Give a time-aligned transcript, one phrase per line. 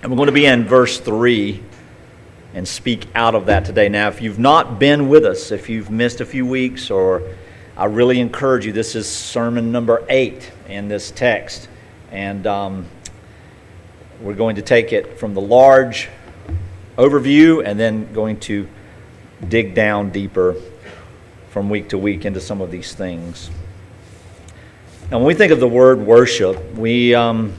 [0.00, 1.60] And we're going to be in verse 3
[2.54, 3.88] and speak out of that today.
[3.88, 7.34] Now, if you've not been with us, if you've missed a few weeks, or
[7.76, 11.68] I really encourage you, this is sermon number 8 in this text.
[12.12, 12.86] And um,
[14.20, 16.08] we're going to take it from the large
[16.96, 18.68] overview and then going to
[19.48, 20.54] dig down deeper
[21.50, 23.50] from week to week into some of these things.
[25.10, 27.52] Now, when we think of the word worship, we um,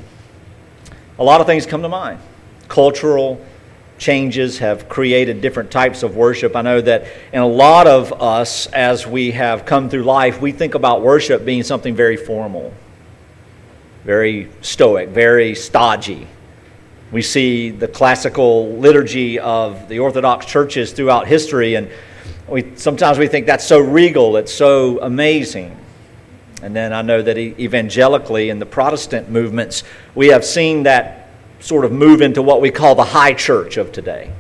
[1.18, 2.22] a lot of things come to mind.
[2.70, 3.44] Cultural
[3.98, 6.56] changes have created different types of worship.
[6.56, 10.52] I know that in a lot of us, as we have come through life, we
[10.52, 12.74] think about worship being something very formal,
[14.06, 16.28] very stoic, very stodgy.
[17.12, 21.90] We see the classical liturgy of the Orthodox churches throughout history, and
[22.48, 25.76] we, sometimes we think that's so regal, it's so amazing.
[26.62, 31.19] And then I know that evangelically in the Protestant movements, we have seen that
[31.60, 34.32] sort of move into what we call the high church of today.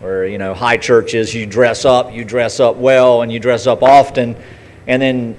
[0.00, 3.40] Where, you know, high church is you dress up, you dress up well, and you
[3.40, 4.36] dress up often.
[4.86, 5.36] And then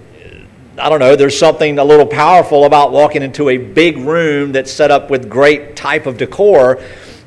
[0.77, 4.71] I don't know, there's something a little powerful about walking into a big room that's
[4.71, 6.81] set up with great type of decor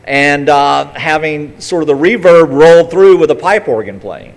[0.05, 4.35] and uh, having sort of the reverb roll through with a pipe organ playing.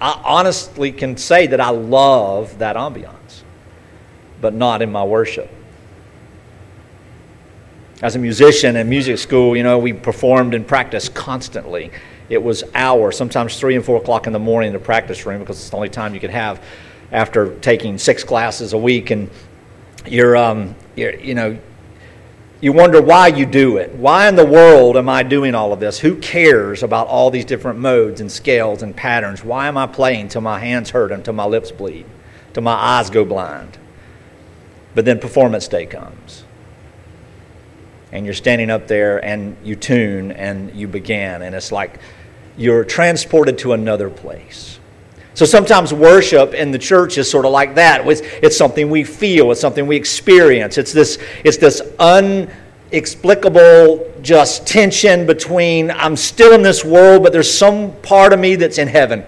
[0.00, 3.42] I honestly can say that I love that ambiance,
[4.40, 5.50] but not in my worship.
[8.02, 11.92] As a musician in music school, you know, we performed and practiced constantly.
[12.28, 15.38] It was hours, sometimes three and four o'clock in the morning in the practice room
[15.38, 16.60] because it's the only time you could have
[17.12, 19.30] after taking six classes a week, and
[20.06, 21.56] you're, um, you're, you know,
[22.60, 23.94] you wonder why you do it.
[23.94, 26.00] Why in the world am I doing all of this?
[26.00, 29.44] Who cares about all these different modes and scales and patterns?
[29.44, 32.06] Why am I playing till my hands hurt and till my lips bleed,
[32.52, 33.78] till my eyes go blind?
[34.94, 36.44] But then performance day comes.
[38.12, 41.98] And you're standing up there and you tune and you begin, and it's like
[42.56, 44.78] you're transported to another place.
[45.34, 48.06] So sometimes worship in the church is sort of like that.
[48.06, 50.76] It's, it's something we feel, it's something we experience.
[50.76, 57.50] It's this, it's this unexplicable just tension between I'm still in this world, but there's
[57.52, 59.24] some part of me that's in heaven.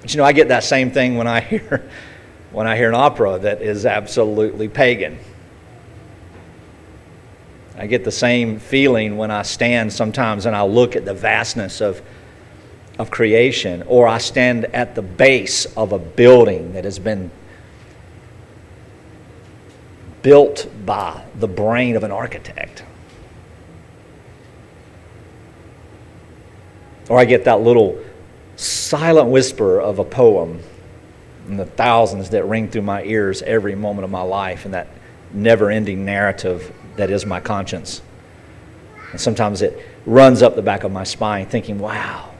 [0.00, 1.86] But you know, I get that same thing when I hear
[2.50, 5.18] when I hear an opera that is absolutely pagan.
[7.80, 11.80] I get the same feeling when I stand sometimes and I look at the vastness
[11.80, 12.00] of
[13.00, 17.30] of creation, or I stand at the base of a building that has been
[20.20, 22.84] built by the brain of an architect.
[27.08, 27.98] Or I get that little
[28.56, 30.60] silent whisper of a poem
[31.48, 34.88] and the thousands that ring through my ears every moment of my life and that
[35.32, 38.02] never ending narrative that is my conscience.
[39.12, 42.30] And sometimes it runs up the back of my spine thinking, wow,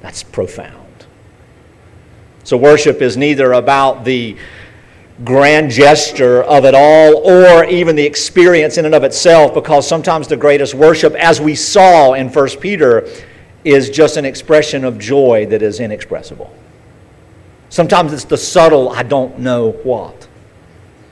[0.00, 0.76] that's profound.
[2.44, 4.36] So, worship is neither about the
[5.24, 10.26] grand gesture of it all or even the experience in and of itself, because sometimes
[10.26, 13.06] the greatest worship, as we saw in 1 Peter,
[13.64, 16.52] is just an expression of joy that is inexpressible.
[17.68, 20.26] Sometimes it's the subtle, I don't know what.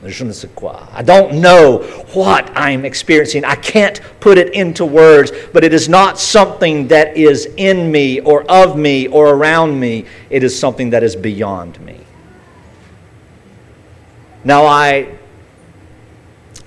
[0.00, 1.78] I don't know
[2.12, 3.44] what I'm experiencing.
[3.44, 8.20] I can't put it into words, but it is not something that is in me
[8.20, 10.06] or of me or around me.
[10.30, 11.98] It is something that is beyond me.
[14.44, 15.18] Now, I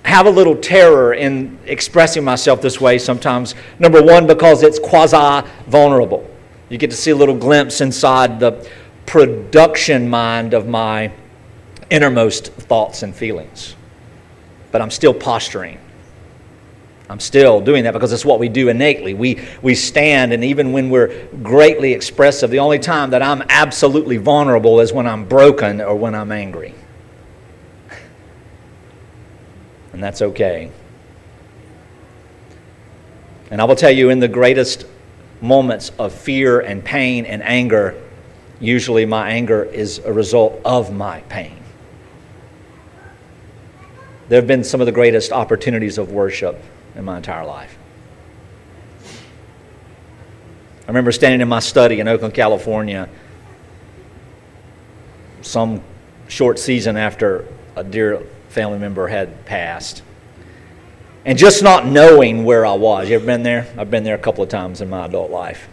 [0.03, 3.55] have a little terror in expressing myself this way sometimes.
[3.79, 6.29] Number one, because it's quasi vulnerable.
[6.67, 8.67] You get to see a little glimpse inside the
[9.05, 11.13] production mind of my
[11.91, 13.75] innermost thoughts and feelings.
[14.71, 15.77] But I'm still posturing.
[17.09, 19.13] I'm still doing that because it's what we do innately.
[19.13, 24.15] We, we stand, and even when we're greatly expressive, the only time that I'm absolutely
[24.15, 26.73] vulnerable is when I'm broken or when I'm angry.
[29.93, 30.71] And that's okay.
[33.51, 34.85] And I will tell you, in the greatest
[35.41, 38.01] moments of fear and pain and anger,
[38.61, 41.60] usually my anger is a result of my pain
[44.31, 46.57] there have been some of the greatest opportunities of worship
[46.95, 47.77] in my entire life.
[50.83, 53.09] I remember standing in my study in Oakland, California,
[55.41, 55.83] some
[56.29, 57.45] short season after
[57.75, 60.01] a dear family member had passed.
[61.25, 63.09] And just not knowing where I was.
[63.09, 63.67] You ever been there?
[63.77, 65.67] I've been there a couple of times in my adult life.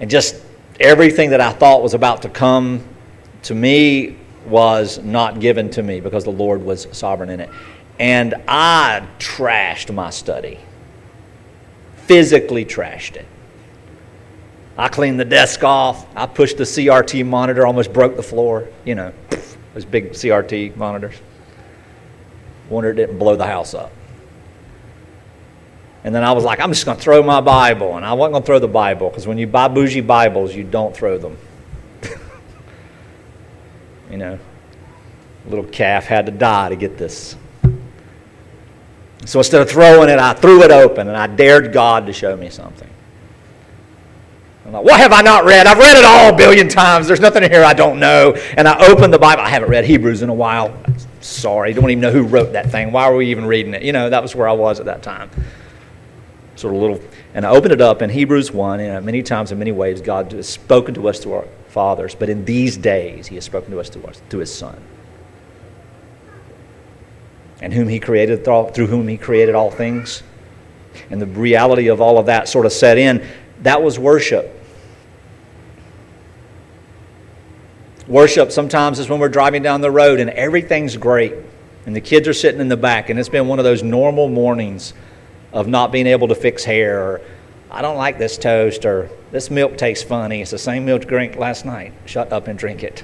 [0.00, 0.42] And just
[0.80, 2.82] everything that I thought was about to come
[3.44, 7.50] to me was not given to me because the Lord was sovereign in it.
[7.98, 10.58] And I trashed my study,
[11.96, 13.26] physically trashed it.
[14.78, 16.06] I cleaned the desk off.
[16.14, 18.68] I pushed the CRT monitor, almost broke the floor.
[18.84, 19.12] You know,
[19.72, 21.16] those big CRT monitors.
[22.68, 23.92] Wonder it didn't blow the house up.
[26.04, 27.96] And then I was like, I'm just going to throw my Bible.
[27.96, 30.62] And I wasn't going to throw the Bible because when you buy bougie Bibles, you
[30.62, 31.36] don't throw them.
[34.10, 34.38] You know,
[35.46, 37.36] little calf had to die to get this.
[39.24, 42.36] So instead of throwing it, I threw it open and I dared God to show
[42.36, 42.88] me something.
[44.64, 45.66] I'm like, what have I not read?
[45.66, 47.06] I've read it all a billion times.
[47.06, 48.32] There's nothing in here I don't know.
[48.56, 49.42] And I opened the Bible.
[49.42, 50.76] I haven't read Hebrews in a while.
[51.20, 52.90] Sorry, don't even know who wrote that thing.
[52.90, 53.82] Why were we even reading it?
[53.82, 55.30] You know, that was where I was at that time.
[56.56, 57.00] Sort of little,
[57.36, 60.32] and I opened it up in Hebrews 1, and many times in many ways, God
[60.32, 63.78] has spoken to us through our fathers, but in these days, He has spoken to
[63.78, 64.82] us through, us, through His Son.
[67.60, 70.22] And whom He created, through whom He created all things.
[71.10, 73.22] And the reality of all of that sort of set in.
[73.60, 74.58] That was worship.
[78.08, 81.34] Worship sometimes is when we're driving down the road and everything's great,
[81.84, 84.30] and the kids are sitting in the back, and it's been one of those normal
[84.30, 84.94] mornings
[85.56, 87.20] of not being able to fix hair, or
[87.70, 90.42] I don't like this toast, or this milk tastes funny.
[90.42, 91.94] It's the same milk you drank last night.
[92.04, 93.02] Shut up and drink it.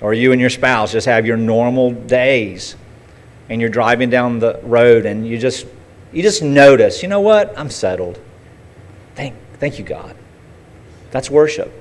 [0.00, 2.76] Or you and your spouse just have your normal days,
[3.48, 5.66] and you're driving down the road, and you just
[6.12, 7.58] you just notice, you know what?
[7.58, 8.20] I'm settled.
[9.16, 10.14] Thank, thank you, God.
[11.10, 11.72] That's worship.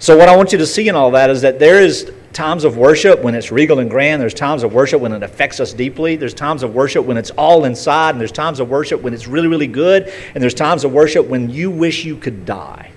[0.00, 2.64] So, what I want you to see in all that is that there is times
[2.64, 4.20] of worship when it's regal and grand.
[4.20, 6.16] There's times of worship when it affects us deeply.
[6.16, 8.10] There's times of worship when it's all inside.
[8.10, 10.12] And there's times of worship when it's really, really good.
[10.34, 12.90] And there's times of worship when you wish you could die.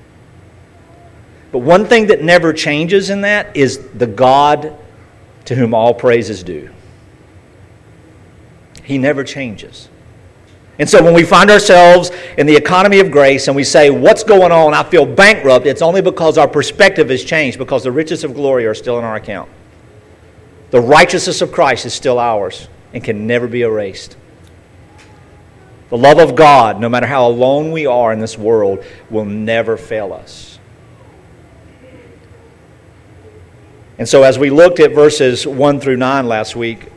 [1.51, 4.77] But one thing that never changes in that is the God
[5.45, 6.69] to whom all praise is due.
[8.83, 9.89] He never changes.
[10.77, 14.24] And so when we find ourselves in the economy of grace and we say, What's
[14.24, 14.74] going on?
[14.74, 18.66] I feel bankrupt, it's only because our perspective has changed, because the riches of glory
[18.66, 19.50] are still in our account.
[20.72, 24.18] The righteousness of Christ is still ours and can never be erased.
[25.89, 29.78] The love of God, no matter how alone we are in this world, will never
[29.78, 30.60] fail us.
[33.98, 36.92] And so, as we looked at verses 1 through 9 last week,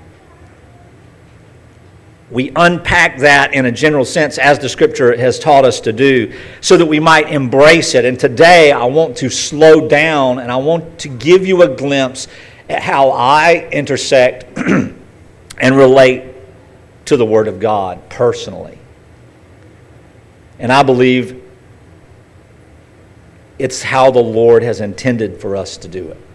[2.31, 6.33] we unpack that in a general sense as the scripture has taught us to do
[6.61, 8.05] so that we might embrace it.
[8.05, 12.29] And today I want to slow down and I want to give you a glimpse
[12.69, 16.35] at how I intersect and relate
[17.07, 18.79] to the Word of God personally.
[20.59, 21.43] And I believe
[23.59, 26.28] it's how the Lord has intended for us to do it.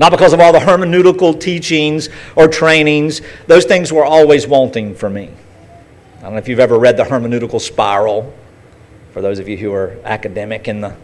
[0.00, 3.20] Not because of all the hermeneutical teachings or trainings.
[3.46, 5.30] Those things were always wanting for me.
[6.18, 8.34] I don't know if you've ever read the hermeneutical spiral,
[9.12, 10.96] for those of you who are academic in the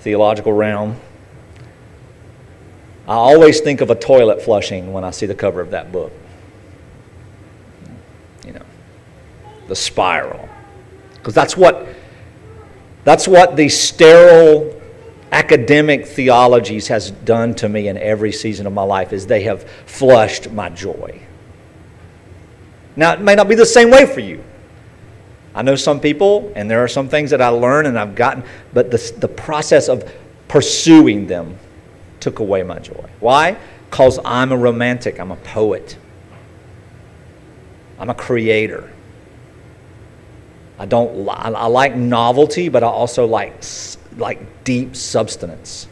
[0.00, 0.98] theological realm.
[3.06, 6.10] I always think of a toilet flushing when I see the cover of that book.
[8.46, 8.64] You know,
[9.68, 10.48] the spiral.
[11.12, 11.88] Because that's what
[13.04, 14.80] that's what the sterile
[15.34, 19.68] academic theologies has done to me in every season of my life is they have
[19.84, 21.20] flushed my joy.
[22.94, 24.44] Now, it may not be the same way for you.
[25.52, 28.44] I know some people, and there are some things that I learned and I've gotten,
[28.72, 30.08] but the, the process of
[30.46, 31.58] pursuing them
[32.20, 33.10] took away my joy.
[33.18, 33.56] Why?
[33.90, 35.98] Because I'm a romantic, I'm a poet,
[37.98, 38.88] I'm a creator.
[40.76, 41.28] I don't.
[41.28, 43.62] I like novelty, but I also like
[44.16, 45.88] like deep substance.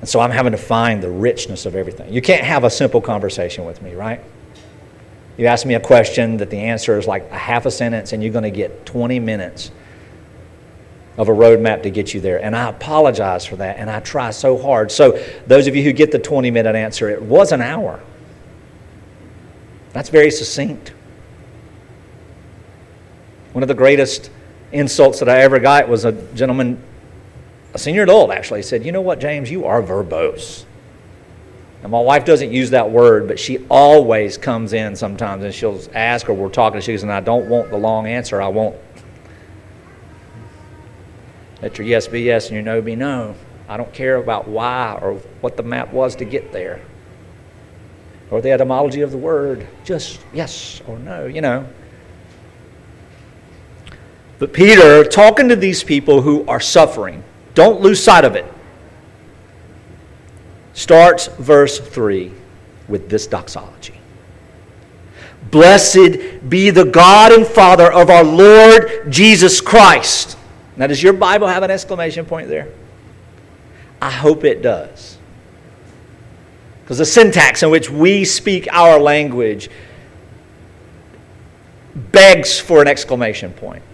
[0.00, 2.12] And so I'm having to find the richness of everything.
[2.12, 4.20] You can't have a simple conversation with me, right?
[5.36, 8.22] You ask me a question that the answer is like a half a sentence, and
[8.22, 9.70] you're going to get 20 minutes
[11.16, 12.42] of a roadmap to get you there.
[12.42, 14.90] And I apologize for that, and I try so hard.
[14.90, 18.02] So, those of you who get the 20 minute answer, it was an hour.
[19.92, 20.92] That's very succinct.
[23.52, 24.30] One of the greatest
[24.72, 26.82] insults that I ever got was a gentleman,
[27.74, 30.64] a senior adult actually, said, You know what, James, you are verbose.
[31.82, 35.80] And my wife doesn't use that word, but she always comes in sometimes and she'll
[35.94, 36.76] ask or we're talking.
[36.76, 38.40] And she goes, and I don't want the long answer.
[38.40, 38.76] I want
[41.60, 43.34] let your yes be yes and your no be no.
[43.68, 46.82] I don't care about why or what the map was to get there
[48.30, 49.66] or the etymology of the word.
[49.84, 51.66] Just yes or no, you know.
[54.42, 57.22] But Peter, talking to these people who are suffering,
[57.54, 58.44] don't lose sight of it.
[60.72, 62.32] starts verse 3
[62.88, 64.00] with this doxology
[65.52, 70.36] Blessed be the God and Father of our Lord Jesus Christ.
[70.76, 72.66] Now, does your Bible have an exclamation point there?
[74.00, 75.18] I hope it does.
[76.82, 79.70] Because the syntax in which we speak our language
[81.94, 83.84] begs for an exclamation point.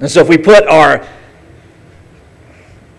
[0.00, 1.06] And so if we put our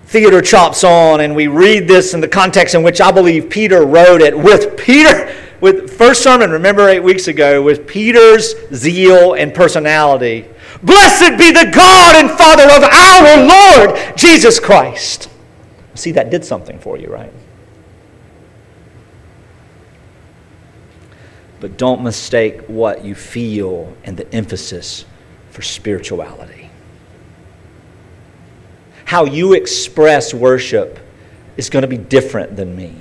[0.06, 3.86] theater chops on and we read this in the context in which I believe Peter
[3.86, 9.54] wrote it with Peter with first sermon remember 8 weeks ago with Peter's zeal and
[9.54, 10.48] personality.
[10.84, 15.30] Blessed be the God and Father of our Lord Jesus Christ.
[15.96, 17.34] See that did something for you right?
[21.60, 25.06] But don't mistake what you feel and the emphasis
[25.50, 26.66] for spirituality
[29.07, 30.99] how you express worship
[31.55, 32.93] is going to be different than me.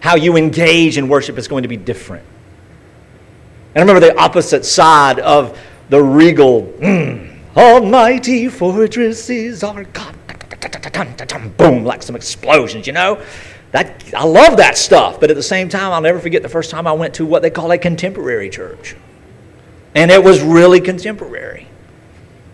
[0.00, 2.26] How you engage in worship is going to be different.
[3.76, 5.56] And I remember the opposite side of
[5.90, 10.16] the regal, mm, Almighty fortress is our God.
[11.56, 13.22] Boom, like some explosions, you know?
[13.70, 16.72] That, I love that stuff, but at the same time, I'll never forget the first
[16.72, 18.96] time I went to what they call a contemporary church.
[19.94, 21.67] And it was really contemporary.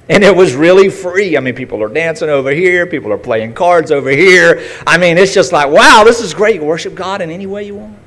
[0.08, 1.37] And it was really free.
[1.37, 4.62] I mean, people are dancing over here, people are playing cards over here.
[4.87, 6.62] I mean, it's just like, wow, this is great.
[6.62, 7.99] Worship God in any way you want.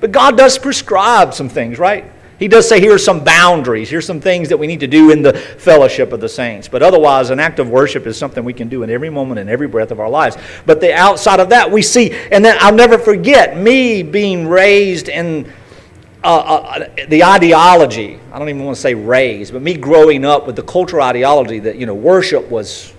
[0.00, 2.10] But God does prescribe some things, right?
[2.38, 3.88] He does say, here are some boundaries.
[3.88, 6.68] Here's some things that we need to do in the fellowship of the saints.
[6.68, 9.48] But otherwise, an act of worship is something we can do in every moment and
[9.48, 10.36] every breath of our lives.
[10.66, 15.08] But the outside of that, we see, and then I'll never forget me being raised
[15.08, 15.50] in
[16.26, 20.46] uh, uh, the ideology, I don't even want to say raised, but me growing up
[20.46, 22.92] with the cultural ideology that, you know, worship was,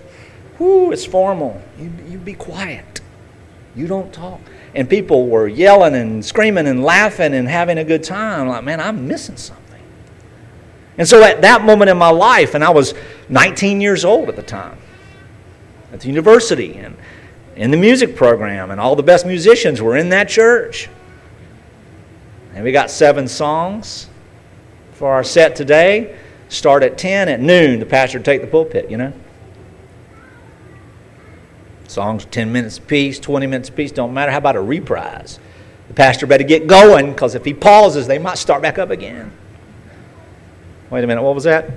[0.58, 1.62] whoo, it's formal.
[1.78, 3.02] You, you be quiet.
[3.76, 4.40] You don't talk.
[4.74, 8.48] And people were yelling and screaming and laughing and having a good time.
[8.48, 9.64] Like, man, I'm missing something.
[10.98, 12.94] And so at that moment in my life, and I was
[13.30, 14.78] 19 years old at the time,
[15.92, 16.96] at the university and
[17.56, 20.90] in the music program, and all the best musicians were in that church.
[22.58, 24.10] And we got seven songs
[24.94, 26.18] for our set today.
[26.50, 27.30] Start at 10.
[27.30, 29.14] At noon, the pastor take the pulpit, you know.
[31.88, 34.32] Songs 10 minutes apiece, 20 minutes apiece, don't matter.
[34.32, 35.38] How about a reprise?
[35.90, 39.32] The pastor better get going because if he pauses, they might start back up again.
[40.90, 41.70] Wait a minute, what was that?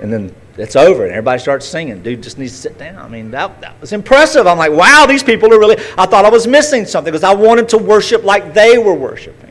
[0.00, 2.02] And then it's over and everybody starts singing.
[2.02, 2.98] Dude just needs to sit down.
[2.98, 4.48] I mean, that, that was impressive.
[4.48, 7.34] I'm like, wow, these people are really, I thought I was missing something because I
[7.34, 9.47] wanted to worship like they were worshiping.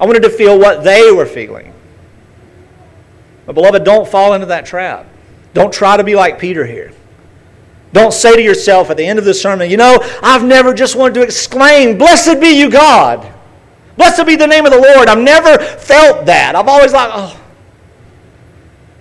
[0.00, 1.72] I wanted to feel what they were feeling.
[3.46, 5.06] But, beloved, don't fall into that trap.
[5.54, 6.92] Don't try to be like Peter here.
[7.92, 10.96] Don't say to yourself at the end of the sermon, you know, I've never just
[10.96, 13.32] wanted to exclaim, Blessed be you, God.
[13.96, 15.08] Blessed be the name of the Lord.
[15.08, 16.54] I've never felt that.
[16.54, 17.40] I've always like, oh.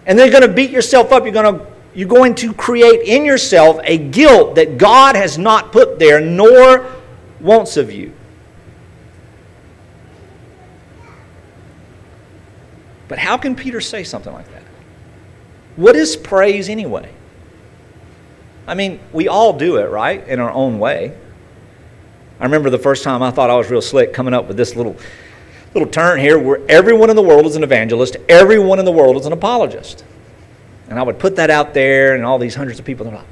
[0.05, 1.23] And then you're going to beat yourself up.
[1.23, 5.71] You're going to, you're going to create in yourself a guilt that God has not
[5.71, 6.89] put there nor
[7.41, 8.13] wants of you.
[13.07, 14.63] But how can Peter say something like that?
[15.75, 17.11] What is praise anyway?
[18.67, 21.15] I mean, we all do it, right, in our own way.
[22.39, 24.75] I remember the first time I thought I was real slick coming up with this
[24.75, 24.97] little
[25.75, 29.17] little turn here where everyone in the world is an evangelist, everyone in the world
[29.17, 30.05] is an apologist.
[30.89, 33.25] And I would put that out there, and all these hundreds of people, they're like,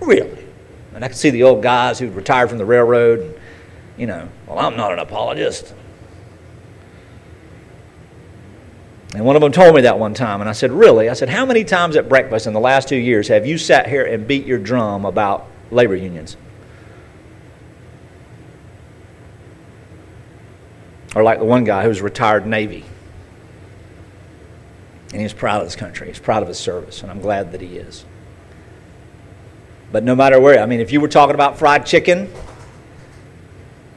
[0.00, 0.46] really?
[0.94, 3.34] And I could see the old guys who'd retired from the railroad, and,
[3.96, 5.74] you know, well, I'm not an apologist.
[9.14, 11.08] And one of them told me that one time, and I said, Really?
[11.08, 13.88] I said, How many times at breakfast in the last two years have you sat
[13.88, 16.36] here and beat your drum about labor unions?
[21.16, 22.84] Or like the one guy who's retired Navy.
[25.12, 27.62] And he's proud of his country, he's proud of his service, and I'm glad that
[27.62, 28.04] he is.
[29.90, 32.30] But no matter where, I mean, if you were talking about fried chicken,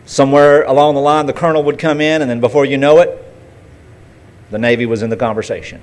[0.05, 3.20] somewhere along the line the colonel would come in, and then before you know it,
[4.51, 5.81] the Navy was in the conversation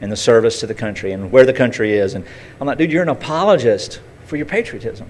[0.00, 2.14] and the service to the country and where the country is.
[2.14, 2.24] And
[2.60, 5.08] I'm like, dude, you're an apologist for your patriotism.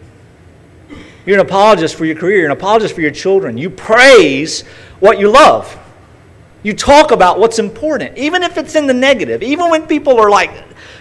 [1.24, 2.38] You're an apologist for your career.
[2.38, 3.58] You're an apologist for your children.
[3.58, 4.62] You praise
[5.00, 5.76] what you love.
[6.62, 9.42] You talk about what's important, even if it's in the negative.
[9.42, 10.50] Even when people are like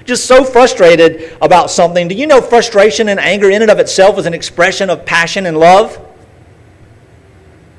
[0.03, 2.07] just so frustrated about something.
[2.07, 5.45] Do you know frustration and anger in and of itself is an expression of passion
[5.45, 5.99] and love?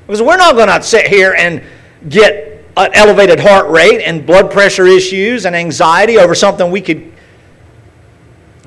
[0.06, 1.62] Because we're not going to sit here and
[2.08, 7.12] get elevated heart rate and blood pressure issues and anxiety over something we could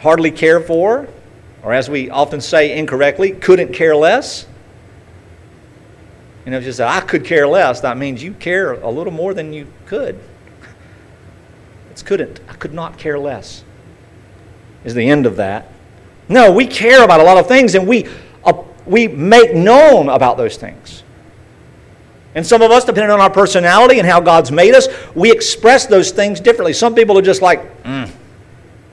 [0.01, 1.07] hardly care for.
[1.61, 4.47] Or as we often say incorrectly, couldn't care less.
[6.45, 9.53] You know, just I could care less, that means you care a little more than
[9.53, 10.19] you could.
[11.91, 12.39] It's couldn't.
[12.47, 13.63] I could not care less.
[14.85, 15.71] Is the end of that.
[16.29, 18.07] No, we care about a lot of things and we,
[18.43, 18.53] uh,
[18.85, 21.03] we make known about those things.
[22.35, 25.87] And some of us, depending on our personality and how God's made us, we express
[25.87, 26.73] those things differently.
[26.73, 28.09] Some people are just like, mm,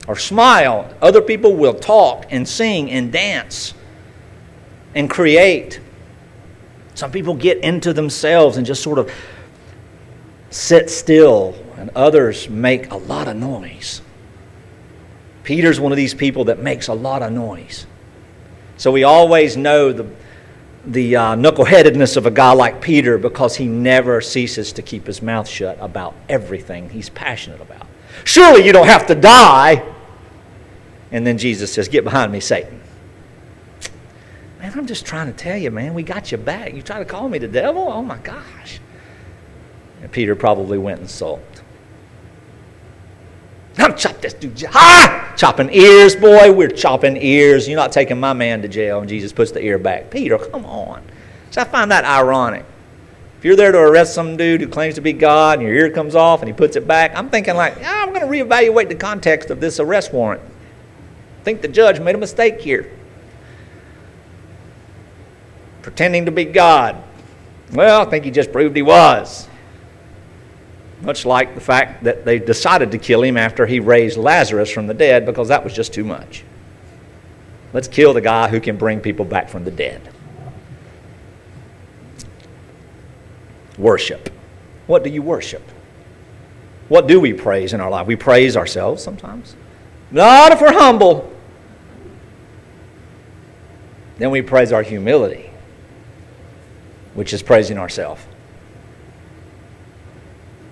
[0.07, 0.91] or smile.
[1.01, 3.73] Other people will talk and sing and dance
[4.95, 5.79] and create.
[6.95, 9.11] Some people get into themselves and just sort of
[10.49, 14.01] sit still, and others make a lot of noise.
[15.43, 17.85] Peter's one of these people that makes a lot of noise.
[18.77, 20.07] So we always know the
[20.87, 25.21] the uh, knuckleheadedness of a guy like Peter because he never ceases to keep his
[25.21, 27.85] mouth shut about everything he's passionate about.
[28.23, 29.83] Surely you don't have to die.
[31.11, 32.81] And then Jesus says, Get behind me, Satan.
[34.59, 36.73] Man, I'm just trying to tell you, man, we got you back.
[36.73, 37.87] You try to call me the devil?
[37.87, 38.79] Oh my gosh.
[40.01, 41.61] And Peter probably went and sulked.
[43.77, 44.61] I'm chop this dude.
[44.71, 45.33] Ha!
[45.37, 46.51] Chopping ears, boy.
[46.51, 47.67] We're chopping ears.
[47.67, 48.99] You're not taking my man to jail.
[48.99, 50.09] And Jesus puts the ear back.
[50.09, 51.03] Peter, come on.
[51.51, 52.65] So I find that ironic.
[53.37, 55.91] If you're there to arrest some dude who claims to be God and your ear
[55.91, 58.95] comes off and he puts it back, I'm thinking like, I'm going to reevaluate the
[58.95, 60.41] context of this arrest warrant.
[60.41, 62.91] I think the judge made a mistake here.
[65.83, 67.01] Pretending to be God.
[67.71, 69.46] Well, I think he just proved he was.
[71.01, 74.87] Much like the fact that they decided to kill him after he raised Lazarus from
[74.87, 76.43] the dead because that was just too much.
[77.73, 80.01] Let's kill the guy who can bring people back from the dead.
[83.77, 84.29] Worship.
[84.87, 85.61] What do you worship?
[86.87, 88.07] What do we praise in our life?
[88.07, 89.55] We praise ourselves sometimes.
[90.09, 91.31] Not if we're humble.
[94.17, 95.51] Then we praise our humility,
[97.13, 98.23] which is praising ourselves.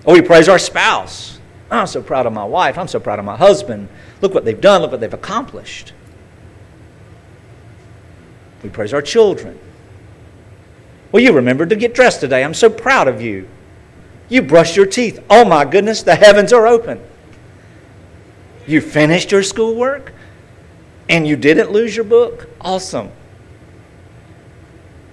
[0.06, 1.38] Or we praise our spouse.
[1.70, 2.78] Oh, I'm so proud of my wife.
[2.78, 3.88] I'm so proud of my husband.
[4.22, 4.80] Look what they've done.
[4.80, 5.92] Look what they've accomplished.
[8.62, 9.58] We praise our children.
[11.12, 12.44] Well, you remembered to get dressed today.
[12.44, 13.48] I'm so proud of you.
[14.28, 15.22] You brushed your teeth.
[15.28, 17.00] Oh my goodness, the heavens are open.
[18.66, 20.12] You finished your schoolwork
[21.08, 22.48] and you didn't lose your book.
[22.60, 23.10] Awesome.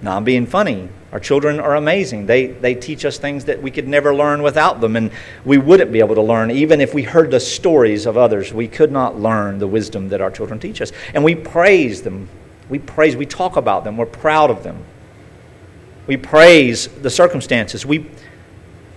[0.04, 0.90] Now, I'm being funny.
[1.12, 2.26] Our children are amazing.
[2.26, 5.10] They, they teach us things that we could never learn without them, and
[5.46, 6.50] we wouldn't be able to learn.
[6.50, 10.20] Even if we heard the stories of others, we could not learn the wisdom that
[10.20, 10.92] our children teach us.
[11.14, 12.28] And we praise them.
[12.68, 13.96] We praise, we talk about them.
[13.96, 14.84] We're proud of them.
[16.06, 17.86] We praise the circumstances.
[17.86, 18.10] We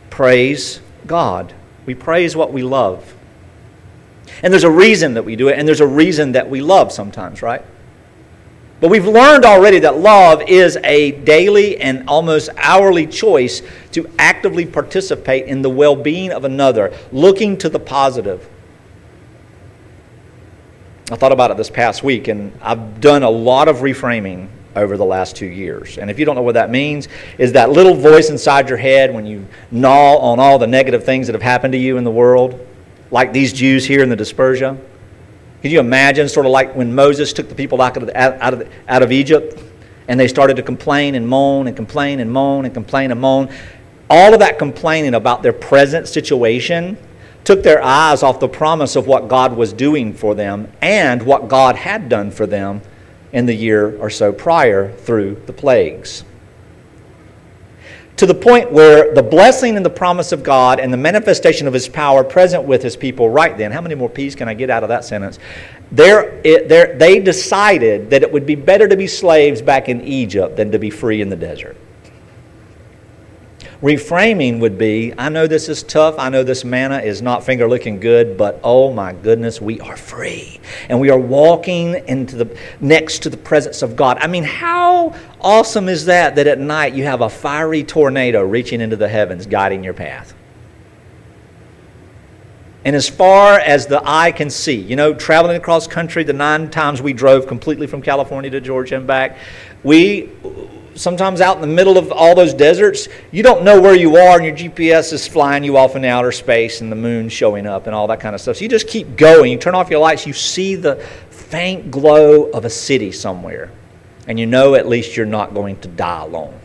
[0.09, 1.53] praise God.
[1.85, 3.15] We praise what we love.
[4.43, 6.91] And there's a reason that we do it, and there's a reason that we love
[6.91, 7.63] sometimes, right?
[8.79, 13.63] But we've learned already that love is a daily and almost hourly choice
[13.93, 18.47] to actively participate in the well being of another, looking to the positive.
[21.09, 24.95] I thought about it this past week, and I've done a lot of reframing over
[24.95, 25.97] the last two years.
[25.97, 27.07] And if you don't know what that means,
[27.39, 31.25] is that little voice inside your head when you gnaw on all the negative things
[31.27, 32.67] that have happened to you in the world,
[33.09, 34.79] like these Jews here in the dispersion
[35.67, 38.69] can you imagine, sort of like when Moses took the people out of, out, of,
[38.87, 39.61] out of Egypt
[40.07, 43.49] and they started to complain and moan and complain and moan and complain and moan?
[44.09, 46.97] All of that complaining about their present situation
[47.43, 51.49] took their eyes off the promise of what God was doing for them and what
[51.49, 52.81] God had done for them
[53.33, 56.23] in the year or so prior through the plagues
[58.17, 61.73] to the point where the blessing and the promise of God and the manifestation of
[61.73, 63.71] His power present with His people right then.
[63.71, 65.39] How many more P's can I get out of that sentence?
[65.91, 70.01] They're, it, they're, they decided that it would be better to be slaves back in
[70.01, 71.77] Egypt than to be free in the desert.
[73.81, 76.15] Reframing would be I know this is tough.
[76.17, 79.95] I know this manna is not finger looking good, but oh my goodness, we are
[79.95, 80.59] free.
[80.89, 84.17] And we are walking into the next to the presence of God.
[84.19, 88.81] I mean, how awesome is that that at night you have a fiery tornado reaching
[88.81, 90.33] into the heavens guiding your path?
[92.83, 96.71] And as far as the eye can see, you know, traveling across country, the nine
[96.71, 99.37] times we drove completely from California to Georgia and back,
[99.83, 100.31] we
[100.97, 104.37] sometimes out in the middle of all those deserts, you don't know where you are,
[104.39, 107.85] and your GPS is flying you off in outer space, and the moon showing up,
[107.85, 108.57] and all that kind of stuff.
[108.57, 109.51] So you just keep going.
[109.51, 110.95] You turn off your lights, you see the
[111.29, 113.71] faint glow of a city somewhere,
[114.27, 116.59] and you know at least you're not going to die alone.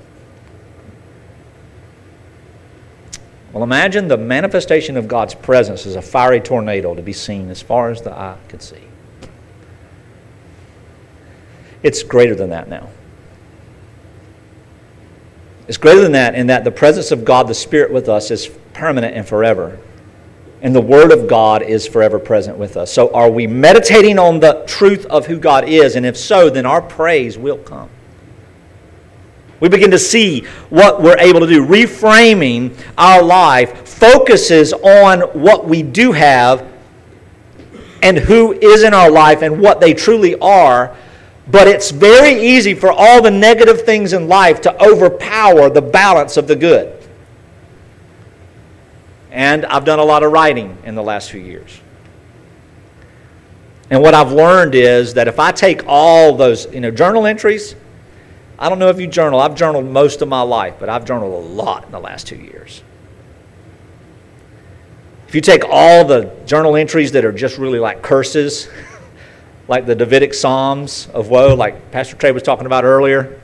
[3.53, 7.61] Well, imagine the manifestation of God's presence as a fiery tornado to be seen as
[7.61, 8.81] far as the eye could see.
[11.83, 12.89] It's greater than that now.
[15.69, 18.51] It's greater than that in that the presence of God, the Spirit with us, is
[18.73, 19.79] permanent and forever.
[20.61, 22.93] And the Word of God is forever present with us.
[22.93, 25.97] So, are we meditating on the truth of who God is?
[25.97, 27.91] And if so, then our praise will come.
[29.63, 31.65] We begin to see what we're able to do.
[31.65, 36.69] Reframing our life focuses on what we do have
[38.03, 40.97] and who is in our life and what they truly are.
[41.53, 46.39] But it's very easy for all the negative things in life to overpower the balance
[46.39, 46.99] of the good.
[49.31, 51.79] And I've done a lot of writing in the last few years.
[53.91, 57.75] And what I've learned is that if I take all those, you know, journal entries,
[58.59, 59.39] I don't know if you journal.
[59.39, 62.37] I've journaled most of my life, but I've journaled a lot in the last two
[62.37, 62.83] years.
[65.29, 68.71] If you take all the journal entries that are just really like curses,
[69.69, 73.41] like the Davidic Psalms of woe, like Pastor Trey was talking about earlier,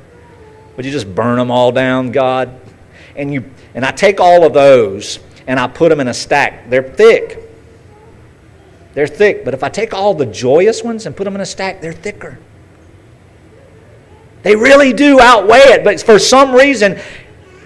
[0.77, 2.61] would you just burn them all down, God?
[3.17, 6.71] And you and I take all of those and I put them in a stack.
[6.71, 7.43] They're thick.
[8.95, 11.47] They're thick, but if I take all the joyous ones and put them in a
[11.47, 12.39] stack, they're thicker.
[14.43, 16.99] They really do outweigh it, but for some reason,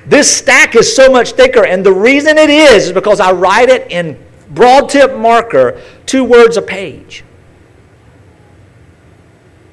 [0.06, 1.64] this stack is so much thicker.
[1.64, 4.18] And the reason it is is because I write it in
[4.50, 7.24] broad tip marker, two words a page.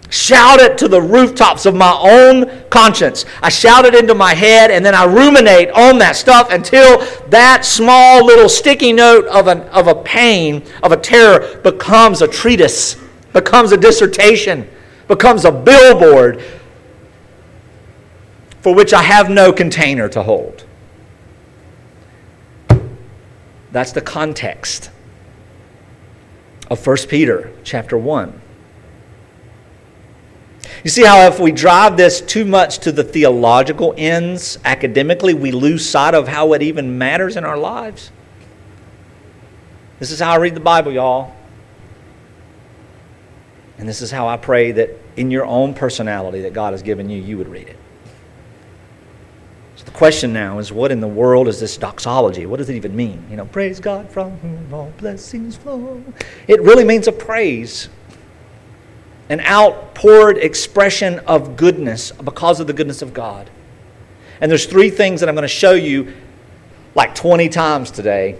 [0.10, 3.26] Shout it to the rooftops of my own conscience.
[3.43, 7.63] I shout it into my head and then I ruminate on that stuff until that
[7.63, 12.95] small little sticky note of, an, of a pain, of a terror, becomes a treatise,
[13.34, 14.67] becomes a dissertation,
[15.08, 16.43] becomes a billboard
[18.62, 20.65] for which I have no container to hold.
[23.72, 24.89] That's the context
[26.72, 28.41] of 1 Peter chapter 1.
[30.84, 35.52] You see how if we drive this too much to the theological ends academically, we
[35.52, 38.12] lose sight of how it even matters in our lives?
[40.00, 41.36] This is how I read the Bible, y'all.
[43.78, 47.10] And this is how I pray that in your own personality that God has given
[47.10, 47.78] you, you would read it.
[49.76, 52.46] So the question now is what in the world is this doxology?
[52.46, 53.26] What does it even mean?
[53.30, 56.04] You know, praise God from whom all blessings flow.
[56.48, 57.88] It really means a praise,
[59.30, 63.50] an outpoured expression of goodness because of the goodness of God.
[64.42, 66.13] And there's three things that I'm going to show you
[66.96, 68.39] like 20 times today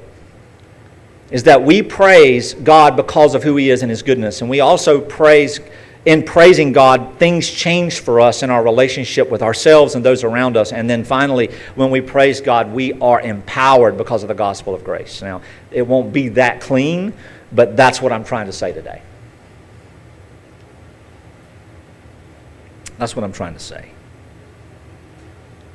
[1.30, 4.41] is that we praise God because of who He is and His goodness.
[4.41, 5.60] And we also praise
[6.06, 10.56] in praising God, things change for us in our relationship with ourselves and those around
[10.56, 10.71] us.
[10.71, 14.84] And then finally, when we praise God, we are empowered because of the gospel of
[14.84, 15.21] grace.
[15.21, 17.13] Now, it won't be that clean,
[17.52, 19.02] but that's what I'm trying to say today.
[22.99, 23.89] That's what I'm trying to say.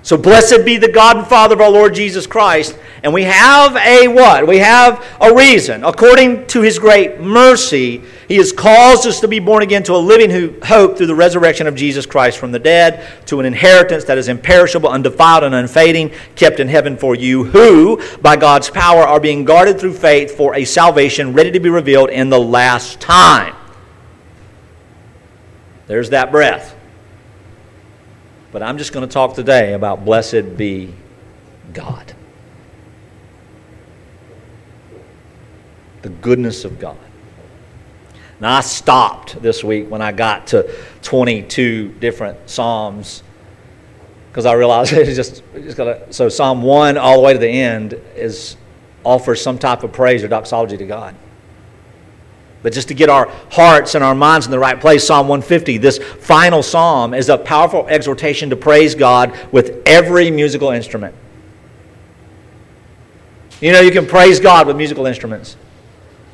[0.03, 2.79] So blessed be the God and Father of our Lord Jesus Christ.
[3.03, 4.47] And we have a what?
[4.47, 5.83] We have a reason.
[5.83, 9.97] According to his great mercy, he has caused us to be born again to a
[9.97, 14.19] living hope through the resurrection of Jesus Christ from the dead, to an inheritance that
[14.19, 19.21] is imperishable, undefiled, and unfading, kept in heaven for you, who, by God's power, are
[19.21, 23.57] being guarded through faith for a salvation ready to be revealed in the last time.
[25.87, 26.74] There's that breath.
[28.55, 30.95] But I'm just going to talk today about blessed be
[31.73, 32.15] God.
[36.03, 36.97] The goodness of God.
[38.39, 43.25] Now, I stopped this week when I got to 22 different Psalms
[44.31, 47.49] because I realized it's just, just gotta, so Psalm 1 all the way to the
[47.49, 48.57] end is
[49.03, 51.17] offers some type of praise or doxology to God.
[52.65, 55.77] But just to get our hearts and our minds in the right place, Psalm 150,
[55.77, 61.15] this final psalm, is a powerful exhortation to praise God with every musical instrument.
[63.61, 65.59] You know, you can praise God with musical instruments.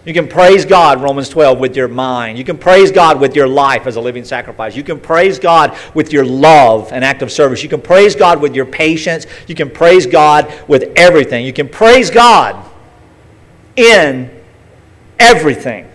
[0.04, 2.38] You can praise God, Romans 12, with your mind.
[2.38, 4.76] You can praise God with your life as a living sacrifice.
[4.76, 7.64] You can praise God with your love and act of service.
[7.64, 9.26] You can praise God with your patience.
[9.48, 11.44] You can praise God with everything.
[11.44, 12.64] You can praise God
[13.74, 14.30] in
[15.18, 15.89] everything.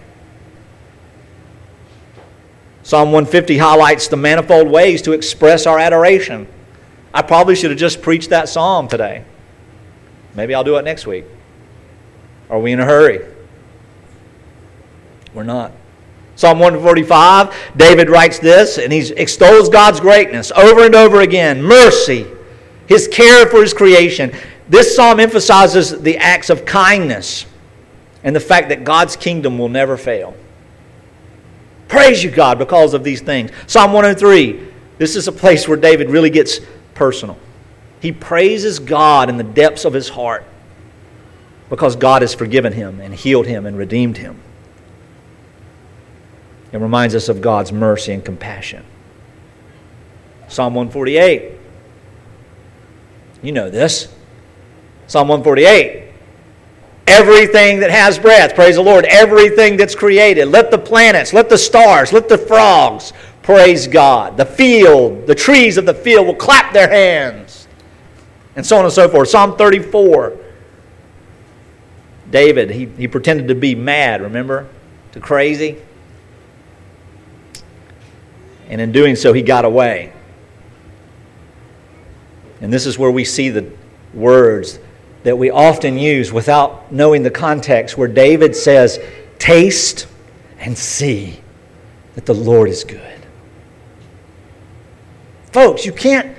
[2.86, 6.48] Psalm 150 highlights the manifold ways to express our adoration.
[7.16, 9.26] I probably should have just preached that psalm today.
[10.36, 11.26] Maybe I'll do it next week.
[12.48, 13.26] Are we in a hurry?
[15.34, 15.72] We're not.
[16.36, 22.28] Psalm 145, David writes this, and he extols God's greatness over and over again mercy,
[22.86, 24.32] his care for his creation.
[24.70, 27.48] This psalm emphasizes the acts of kindness
[28.24, 30.36] and the fact that God's kingdom will never fail.
[31.88, 33.52] Praise you, God, because of these things.
[33.68, 34.74] Psalm 103.
[34.98, 36.60] This is a place where David really gets
[36.94, 37.38] personal.
[38.00, 40.46] He praises God in the depths of his heart
[41.70, 44.40] because God has forgiven him and healed him and redeemed him.
[46.72, 48.86] It reminds us of God's mercy and compassion.
[50.48, 51.54] Psalm 148.
[53.42, 54.14] You know this.
[55.08, 56.05] Psalm 148.
[57.08, 59.06] Everything that has breath, praise the Lord.
[59.06, 60.46] Everything that's created.
[60.46, 63.14] Let the planets, let the stars, let the frogs
[63.44, 64.38] praise God.
[64.38, 67.68] The field, the trees of the field will clap their hands.
[68.56, 69.30] And so on and so forth.
[69.30, 70.38] Psalm 34.
[72.32, 74.68] David, he, he pretended to be mad, remember?
[75.12, 75.78] To crazy.
[78.68, 80.12] And in doing so, he got away.
[82.62, 83.72] And this is where we see the
[84.14, 84.80] words
[85.26, 89.00] that we often use without knowing the context, where David says,
[89.40, 90.08] Taste
[90.60, 91.42] and see
[92.14, 93.20] that the Lord is good.
[95.52, 96.38] Folks, you can't.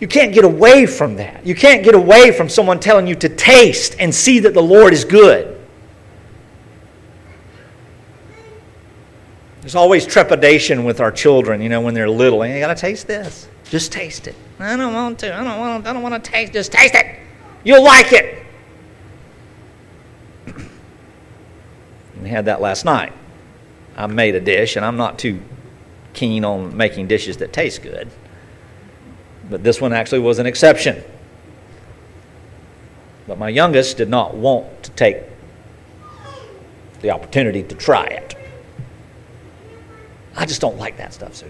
[0.00, 1.46] You can't get away from that.
[1.46, 4.92] You can't get away from someone telling you to taste and see that the Lord
[4.92, 5.60] is good.
[9.60, 12.44] There's always trepidation with our children, you know, when they're little.
[12.44, 13.48] You got to taste this.
[13.64, 14.34] Just taste it.
[14.58, 15.32] I don't want to.
[15.32, 15.84] I don't want.
[15.84, 16.52] To, I don't want to taste.
[16.52, 17.18] Just taste it.
[17.64, 18.46] You'll like it.
[22.22, 23.12] we had that last night.
[23.96, 25.40] I made a dish, and I'm not too
[26.14, 28.10] keen on making dishes that taste good.
[29.48, 31.02] But this one actually was an exception.
[33.26, 35.18] But my youngest did not want to take
[37.00, 38.36] the opportunity to try it.
[40.36, 41.34] I just don't like that stuff.
[41.34, 41.46] So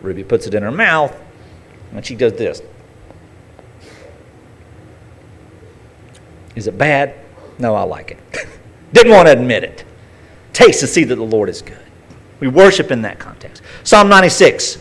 [0.00, 1.14] Ruby puts it in her mouth,
[1.92, 2.62] and she does this.
[6.56, 7.14] Is it bad?
[7.58, 8.18] No, I like it.
[8.92, 9.84] Didn't want to admit it.
[10.52, 11.78] Taste to see that the Lord is good.
[12.40, 13.62] We worship in that context.
[13.84, 14.78] Psalm 96.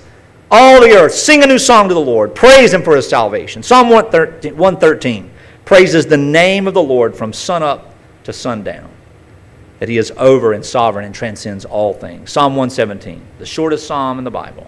[0.51, 2.34] All the earth, sing a new song to the Lord.
[2.34, 3.62] Praise him for his salvation.
[3.62, 5.32] Psalm 113
[5.63, 8.89] praises the name of the Lord from sunup to sundown.
[9.77, 12.32] That he is over and sovereign and transcends all things.
[12.32, 14.65] Psalm 117, the shortest psalm in the Bible.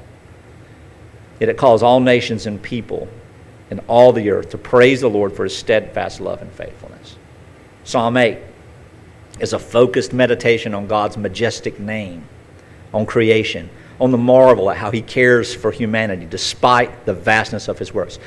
[1.40, 3.08] Yet it calls all nations and people
[3.72, 7.16] in all the earth to praise the Lord for his steadfast love and faithfulness.
[7.86, 8.38] Psalm 8
[9.40, 12.28] is a focused meditation on God's majestic name,
[12.94, 17.80] on creation, on the marvel at how he cares for humanity despite the vastness of
[17.80, 18.20] his works.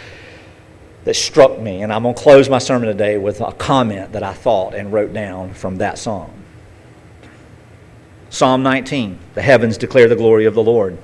[1.05, 4.23] That struck me, and I'm going to close my sermon today with a comment that
[4.23, 6.33] I thought and wrote down from that psalm.
[8.31, 10.97] Psalm 19, the heavens declare the glory of the Lord.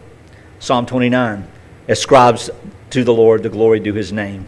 [0.58, 1.46] Psalm 29,
[1.86, 2.48] ascribes
[2.90, 4.46] to the Lord the glory due his name,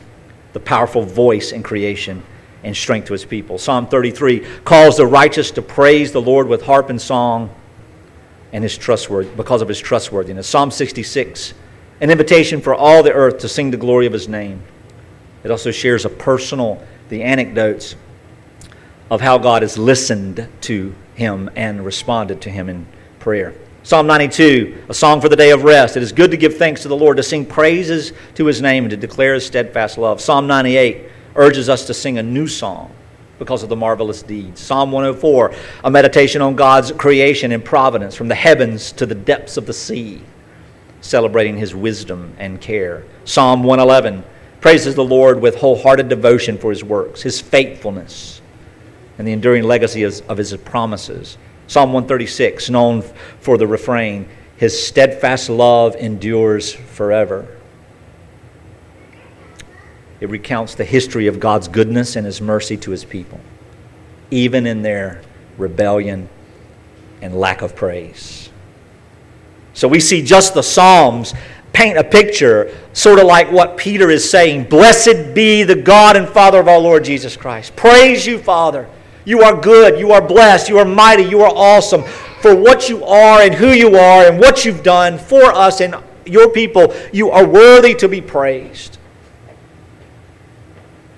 [0.52, 2.22] the powerful voice in creation
[2.64, 3.58] and strength to his people.
[3.58, 7.54] Psalm 33 calls the righteous to praise the Lord with harp and song
[8.52, 10.46] and his trustworthy because of his trustworthiness.
[10.46, 11.54] Psalm 66,
[12.00, 14.62] an invitation for all the earth to sing the glory of his name.
[15.42, 17.96] It also shares a personal the anecdotes
[19.10, 22.86] of how God has listened to him and responded to him in
[23.18, 23.54] prayer.
[23.84, 25.96] Psalm 92, a song for the day of rest.
[25.96, 28.84] It is good to give thanks to the Lord, to sing praises to his name,
[28.84, 30.20] and to declare his steadfast love.
[30.20, 32.94] Psalm 98 urges us to sing a new song
[33.40, 34.60] because of the marvelous deeds.
[34.60, 39.56] Psalm 104, a meditation on God's creation and providence from the heavens to the depths
[39.56, 40.22] of the sea,
[41.00, 43.02] celebrating his wisdom and care.
[43.24, 44.22] Psalm 111
[44.60, 48.40] praises the Lord with wholehearted devotion for his works, his faithfulness,
[49.18, 51.36] and the enduring legacy of his promises.
[51.72, 53.00] Psalm 136, known
[53.40, 57.48] for the refrain, His steadfast love endures forever.
[60.20, 63.40] It recounts the history of God's goodness and His mercy to His people,
[64.30, 65.22] even in their
[65.56, 66.28] rebellion
[67.22, 68.50] and lack of praise.
[69.72, 71.32] So we see just the Psalms
[71.72, 76.28] paint a picture, sort of like what Peter is saying Blessed be the God and
[76.28, 77.74] Father of our Lord Jesus Christ.
[77.76, 78.86] Praise you, Father
[79.24, 79.98] you are good.
[79.98, 80.68] You are blessed.
[80.68, 81.24] You are mighty.
[81.24, 82.02] You are awesome
[82.40, 85.94] for what you are and who you are and what you've done for us and
[86.26, 86.94] your people.
[87.12, 88.98] You are worthy to be praised.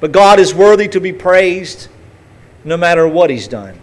[0.01, 1.89] But God is worthy to be praised
[2.63, 3.79] no matter what He's done,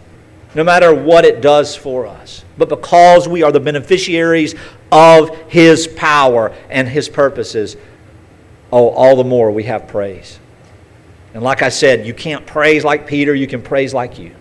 [0.54, 2.46] no matter what it does for us.
[2.58, 4.54] But because we are the beneficiaries
[4.92, 7.76] of His power and His purposes,
[8.72, 10.40] oh, all the more we have praise.
[11.34, 14.36] And like I said, you can't praise like Peter, you can praise like you.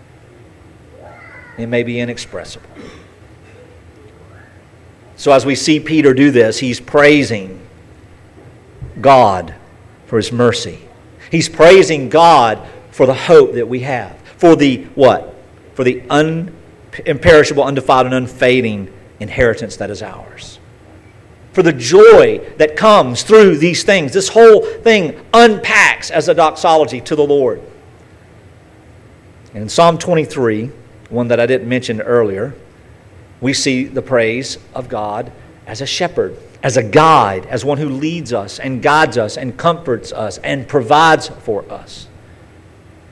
[1.57, 2.69] It may be inexpressible.
[5.15, 7.59] So, as we see Peter do this, he's praising
[8.99, 9.53] God
[10.07, 10.79] for his mercy.
[11.29, 14.17] He's praising God for the hope that we have.
[14.37, 15.35] For the what?
[15.75, 16.55] For the un,
[17.05, 20.59] imperishable, undefiled, and unfading inheritance that is ours.
[21.53, 24.13] For the joy that comes through these things.
[24.13, 27.61] This whole thing unpacks as a doxology to the Lord.
[29.53, 30.71] And in Psalm 23,
[31.09, 32.55] one that I didn't mention earlier,
[33.41, 35.31] we see the praise of God
[35.67, 39.57] as a shepherd, as a guide, as one who leads us and guides us and
[39.57, 42.07] comforts us and provides for us.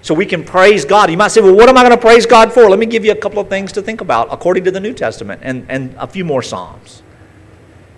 [0.02, 1.12] So we can praise God.
[1.12, 2.69] You might say, well, what am I going to praise God for?
[2.69, 4.93] Let me give you a couple of things to think about according to the New
[4.93, 7.04] Testament and, and a few more Psalms.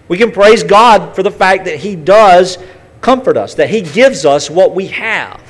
[0.07, 2.57] We can praise God for the fact that He does
[3.01, 5.41] comfort us, that He gives us what we have.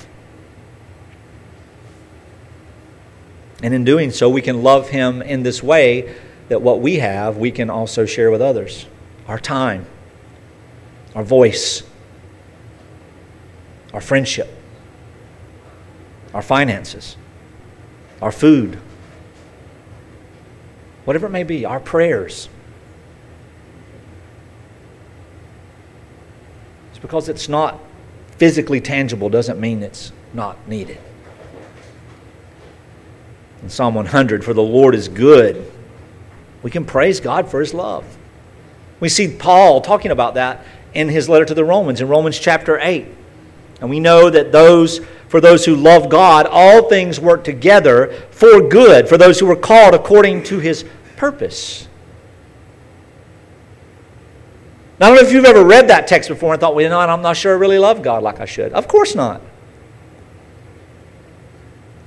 [3.63, 6.15] And in doing so, we can love Him in this way
[6.49, 8.85] that what we have, we can also share with others
[9.27, 9.85] our time,
[11.15, 11.83] our voice,
[13.93, 14.57] our friendship
[16.33, 17.17] our finances,
[18.21, 18.79] our food,
[21.05, 22.47] whatever it may be, our prayers.
[27.01, 27.79] Because it's not
[28.37, 30.97] physically tangible doesn't mean it's not needed.
[33.61, 35.71] In Psalm 100, for the Lord is good,
[36.63, 38.05] we can praise God for his love.
[38.99, 42.79] We see Paul talking about that in his letter to the Romans in Romans chapter
[42.79, 43.07] 8.
[43.79, 48.67] And we know that those for those who love God, all things work together for
[48.67, 50.83] good, for those who are called according to his
[51.15, 51.87] purpose.
[55.01, 56.89] Now, I don't know if you've ever read that text before and thought, well, you
[56.89, 58.71] know, what, I'm not sure I really love God like I should.
[58.73, 59.41] Of course not.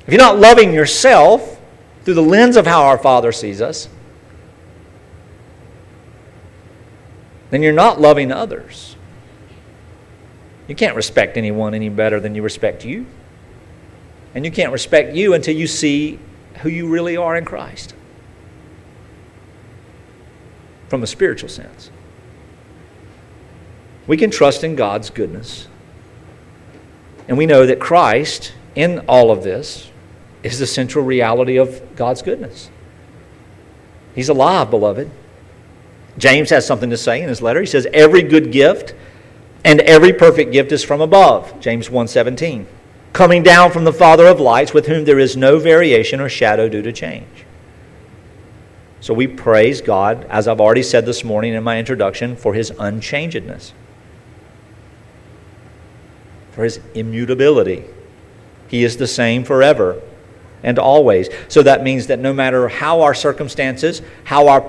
[0.07, 1.61] If you're not loving yourself
[2.05, 3.89] through the lens of how our Father sees us,
[7.51, 8.95] then you're not loving others.
[10.69, 13.07] You can't respect anyone any better than you respect you.
[14.37, 16.21] And you can't respect you until you see
[16.61, 17.93] who you really are in Christ
[20.89, 21.91] from a spiritual sense.
[24.07, 25.69] We can trust in God's goodness.
[27.27, 29.91] And we know that Christ, in all of this,
[30.43, 32.71] is the central reality of God's goodness.
[34.15, 35.11] He's alive, beloved.
[36.19, 37.61] James has something to say in his letter.
[37.61, 38.95] He says, Every good gift
[39.65, 42.67] and every perfect gift is from above, James 1:17,
[43.15, 46.69] coming down from the Father of lights, with whom there is no variation or shadow
[46.69, 47.47] due to change.
[49.01, 52.71] So we praise God, as I've already said this morning in my introduction, for his
[52.73, 53.73] unchangedness,
[56.55, 57.85] for his immutability.
[58.69, 60.01] He is the same forever
[60.63, 61.29] and always.
[61.49, 64.61] So that means that no matter how our circumstances, how our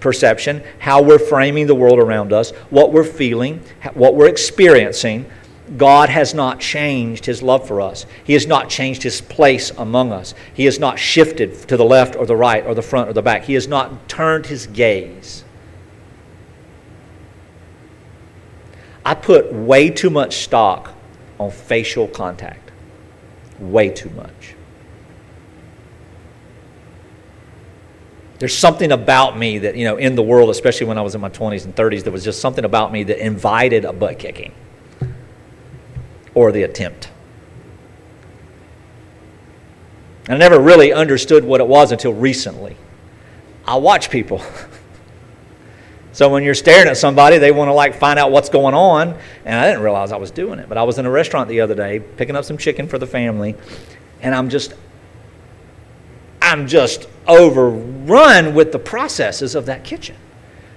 [0.00, 3.62] perception, how we're framing the world around us, what we're feeling,
[3.94, 5.26] what we're experiencing,
[5.76, 8.06] God has not changed his love for us.
[8.24, 10.34] He has not changed his place among us.
[10.52, 13.22] He has not shifted to the left or the right or the front or the
[13.22, 13.44] back.
[13.44, 15.44] He has not turned his gaze.
[19.04, 20.92] I put way too much stock
[21.40, 22.70] on facial contact.
[23.58, 24.54] Way too much.
[28.40, 31.20] there's something about me that, you know, in the world, especially when I was in
[31.20, 34.54] my 20s and 30s, there was just something about me that invited a butt kicking
[36.34, 37.10] or the attempt.
[40.24, 42.78] And I never really understood what it was until recently.
[43.66, 44.42] I watch people.
[46.12, 49.16] so when you're staring at somebody, they want to like find out what's going on.
[49.44, 50.68] And I didn't realize I was doing it.
[50.68, 53.06] But I was in a restaurant the other day picking up some chicken for the
[53.06, 53.54] family.
[54.20, 54.74] And I'm just
[56.42, 60.16] I'm just overrun with the processes of that kitchen.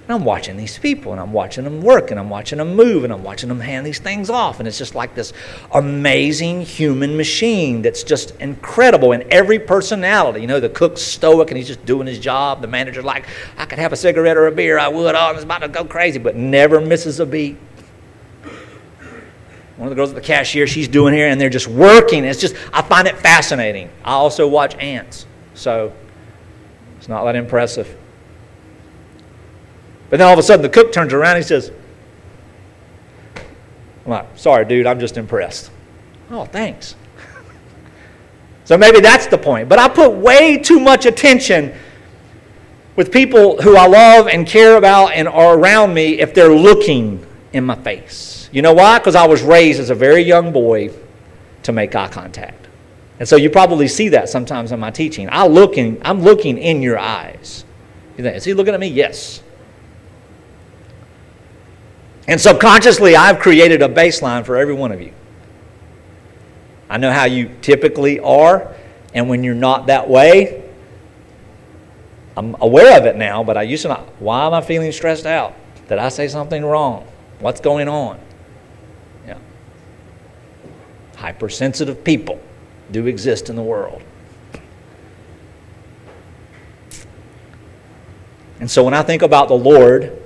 [0.06, 3.06] And I'm watching these people and I'm watching them work and I'm watching them move
[3.06, 4.60] and I'm watching them hand these things off.
[4.60, 5.32] And it's just like this
[5.72, 10.42] amazing human machine that's just incredible in every personality.
[10.42, 12.62] You know, the cook's stoic and he's just doing his job.
[12.62, 15.16] The manager's like, I could have a cigarette or a beer, I would.
[15.16, 17.58] Oh, I was about to go crazy, but never misses a beat.
[19.78, 22.26] One of the girls at the cashier, she's doing here and they're just working.
[22.26, 23.89] It's just, I find it fascinating.
[24.04, 25.26] I also watch ants.
[25.54, 25.94] So
[26.98, 27.98] it's not that impressive.
[30.14, 31.72] But then all of a sudden the cook turns around and he says,
[34.05, 35.72] I'm like, sorry, dude, I'm just impressed.
[36.30, 36.93] Oh, thanks.
[38.64, 39.70] so maybe that's the point.
[39.70, 41.74] But I put way too much attention
[42.95, 47.26] with people who I love and care about and are around me if they're looking
[47.51, 48.51] in my face.
[48.51, 48.99] You know why?
[48.99, 50.91] Because I was raised as a very young boy
[51.64, 52.68] to make eye contact.
[53.18, 55.28] And so you probably see that sometimes in my teaching.
[55.32, 57.66] I look in, I'm looking in your eyes.
[58.16, 58.89] You think, is he looking at me?
[58.89, 59.43] Yes.
[62.28, 65.11] And subconsciously, I've created a baseline for every one of you.
[66.89, 68.74] I know how you typically are,
[69.13, 70.63] and when you're not that way,
[72.36, 74.01] I'm aware of it now, but I used to not.
[74.19, 75.53] Why am I feeling stressed out?
[75.88, 77.07] Did I say something wrong?
[77.39, 78.19] What's going on?
[79.28, 79.38] Yeah.
[81.17, 82.41] Hypersensitive people
[82.91, 84.01] do exist in the world.
[88.59, 90.22] And so when I think about the Lord,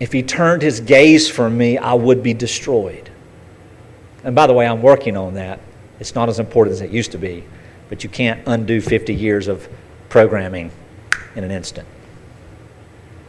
[0.00, 3.10] if He turned His gaze from me, I would be destroyed.
[4.24, 5.60] And by the way, I'm working on that.
[6.00, 7.44] It's not as important as it used to be,
[7.88, 9.68] but you can't undo 50 years of
[10.08, 10.70] programming
[11.34, 11.86] in an instant.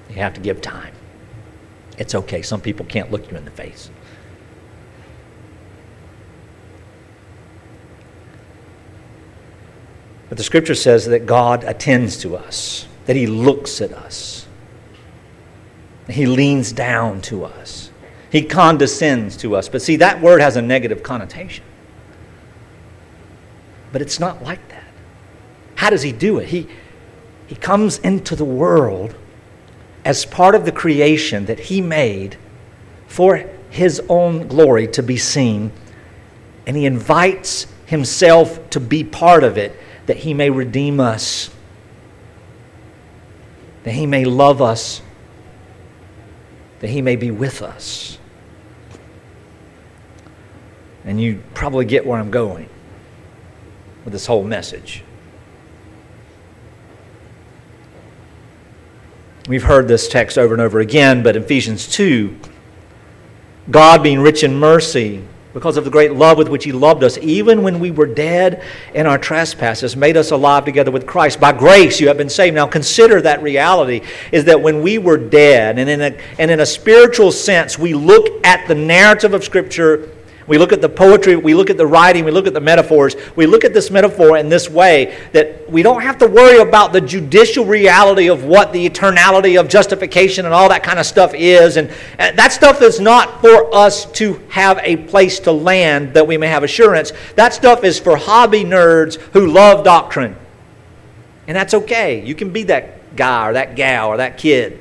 [0.09, 0.93] You have to give time.
[1.97, 2.41] It's okay.
[2.41, 3.89] Some people can't look you in the face.
[10.29, 14.46] But the scripture says that God attends to us, that He looks at us,
[16.09, 17.91] He leans down to us,
[18.31, 19.69] He condescends to us.
[19.69, 21.63] But see, that word has a negative connotation.
[23.91, 24.83] But it's not like that.
[25.75, 26.47] How does He do it?
[26.47, 26.67] He,
[27.47, 29.15] he comes into the world
[30.03, 32.37] as part of the creation that He made
[33.07, 35.71] for His own glory to be seen,
[36.65, 39.77] and He invites Himself to be part of it
[40.07, 41.51] that he may redeem us,
[43.83, 45.01] that he may love us,
[46.79, 48.17] that he may be with us.
[51.05, 52.69] And you probably get where I'm going
[54.03, 55.03] with this whole message.
[59.47, 62.37] We've heard this text over and over again, but Ephesians 2
[63.69, 65.23] God being rich in mercy
[65.57, 68.63] because of the great love with which He loved us, even when we were dead
[68.93, 71.39] in our trespasses, made us alive together with Christ.
[71.39, 72.53] By grace you have been saved.
[72.53, 74.01] Now consider that reality
[74.31, 77.95] is that when we were dead, and in a, and in a spiritual sense, we
[77.95, 80.11] look at the narrative of Scripture
[80.47, 83.17] we look at the poetry, we look at the writing, we look at the metaphors.
[83.35, 86.93] We look at this metaphor in this way that we don't have to worry about
[86.93, 91.33] the judicial reality of what the eternality of justification and all that kind of stuff
[91.33, 91.75] is.
[91.75, 96.37] And, that stuff is not for us to have a place to land that we
[96.37, 97.11] may have assurance.
[97.35, 100.35] That stuff is for hobby nerds who love doctrine.
[101.47, 102.23] And that's okay.
[102.25, 104.79] You can be that guy or that gal or that kid.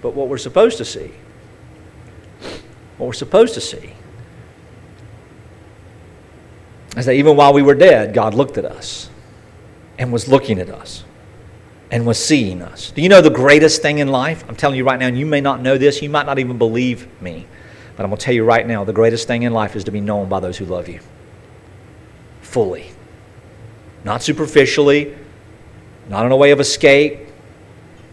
[0.00, 1.12] But what we're supposed to see
[2.98, 3.94] what we're supposed to see
[6.96, 9.08] is that even while we were dead, God looked at us
[9.98, 11.04] and was looking at us
[11.90, 12.90] and was seeing us.
[12.90, 14.44] Do you know the greatest thing in life?
[14.48, 16.58] I'm telling you right now, and you may not know this, you might not even
[16.58, 17.46] believe me,
[17.96, 19.90] but I'm going to tell you right now the greatest thing in life is to
[19.90, 21.00] be known by those who love you
[22.42, 22.90] fully,
[24.04, 25.16] not superficially,
[26.08, 27.28] not in a way of escape,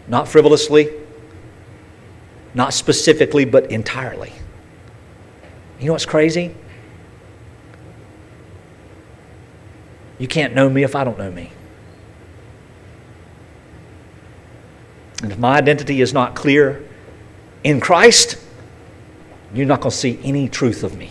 [0.06, 0.90] not frivolously,
[2.54, 4.32] not specifically, but entirely.
[5.78, 6.54] You know what's crazy?
[10.18, 11.52] You can't know me if I don't know me.
[15.22, 16.86] And if my identity is not clear
[17.64, 18.38] in Christ,
[19.54, 21.10] you're not going to see any truth of me.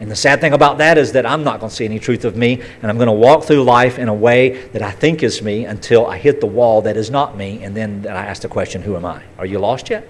[0.00, 2.24] And the sad thing about that is that I'm not going to see any truth
[2.24, 5.22] of me, and I'm going to walk through life in a way that I think
[5.22, 8.42] is me until I hit the wall that is not me, and then I ask
[8.42, 9.24] the question, Who am I?
[9.38, 10.06] Are you lost yet?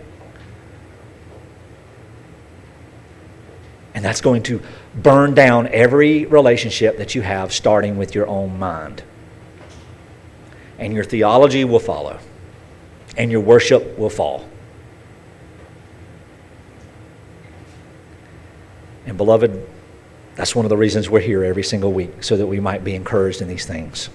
[3.98, 4.62] And that's going to
[4.94, 9.02] burn down every relationship that you have, starting with your own mind.
[10.78, 12.20] And your theology will follow,
[13.16, 14.48] and your worship will fall.
[19.04, 19.68] And, beloved,
[20.36, 22.94] that's one of the reasons we're here every single week, so that we might be
[22.94, 24.10] encouraged in these things.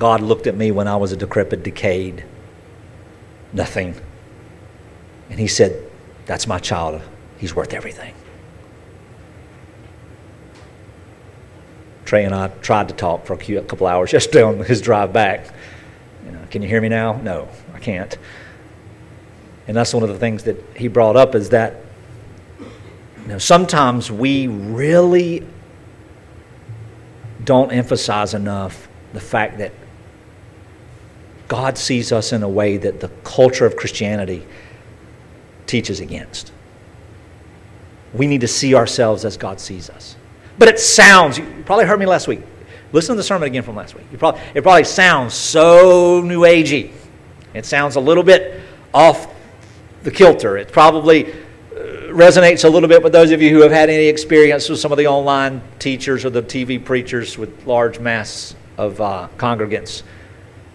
[0.00, 2.24] God looked at me when I was a decrepit, decayed,
[3.52, 3.94] nothing.
[5.30, 5.86] And He said,
[6.30, 7.02] that's my child.
[7.38, 8.14] He's worth everything.
[12.04, 15.52] Trey and I tried to talk for a couple hours yesterday on his drive back.
[16.24, 17.14] You know, can you hear me now?
[17.14, 18.16] No, I can't.
[19.66, 21.82] And that's one of the things that he brought up is that
[22.60, 25.44] you know, sometimes we really
[27.42, 29.72] don't emphasize enough the fact that
[31.48, 34.46] God sees us in a way that the culture of Christianity
[35.70, 36.52] teaches against.
[38.12, 40.16] We need to see ourselves as God sees us.
[40.58, 42.40] But it sounds, you probably heard me last week.
[42.92, 44.06] Listen to the sermon again from last week.
[44.18, 46.90] Probably, it probably sounds so new agey.
[47.54, 48.60] It sounds a little bit
[48.92, 49.32] off
[50.02, 50.56] the kilter.
[50.56, 51.76] It probably uh,
[52.10, 54.90] resonates a little bit with those of you who have had any experience with some
[54.90, 60.02] of the online teachers or the TV preachers with large mass of uh, congregants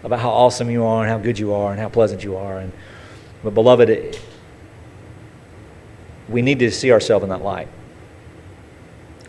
[0.03, 2.59] about how awesome you are and how good you are and how pleasant you are.
[2.59, 2.71] And,
[3.43, 4.21] but beloved, it,
[6.27, 7.67] we need to see ourselves in that light.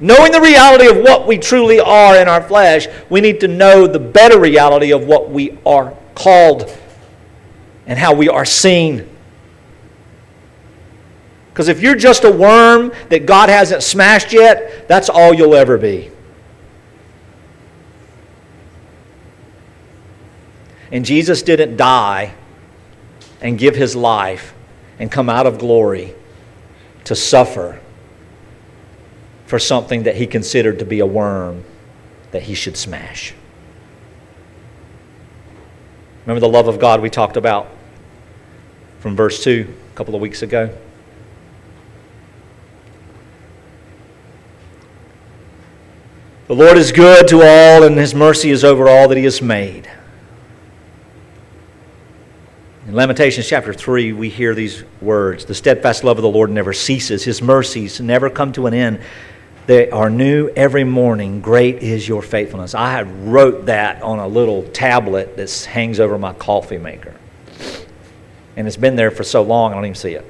[0.01, 3.87] Knowing the reality of what we truly are in our flesh, we need to know
[3.87, 6.71] the better reality of what we are called
[7.87, 9.09] and how we are seen.
[11.51, 15.79] Because if you're just a worm that God hasn't smashed yet, that's all you'll ever
[15.79, 16.11] be.
[20.93, 22.35] And Jesus didn't die
[23.41, 24.53] and give his life
[24.99, 26.15] and come out of glory
[27.07, 27.81] to suffer
[29.47, 31.65] for something that he considered to be a worm
[32.33, 33.33] that he should smash.
[36.25, 37.69] Remember the love of God we talked about
[38.99, 40.77] from verse 2 a couple of weeks ago?
[46.49, 49.41] The Lord is good to all, and his mercy is over all that he has
[49.41, 49.89] made.
[52.87, 56.73] In Lamentations chapter 3, we hear these words The steadfast love of the Lord never
[56.73, 59.01] ceases, His mercies never come to an end.
[59.67, 61.41] They are new every morning.
[61.41, 62.77] Great is your faithfulness.
[62.77, 67.17] I had wrote that on a little tablet that hangs over my coffee maker.
[68.55, 70.25] And it's been there for so long, I don't even see it.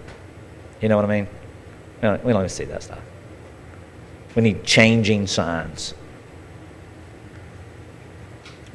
[0.80, 1.28] You know what I mean?
[2.00, 3.02] We don't even see that stuff.
[4.34, 5.92] We need changing signs.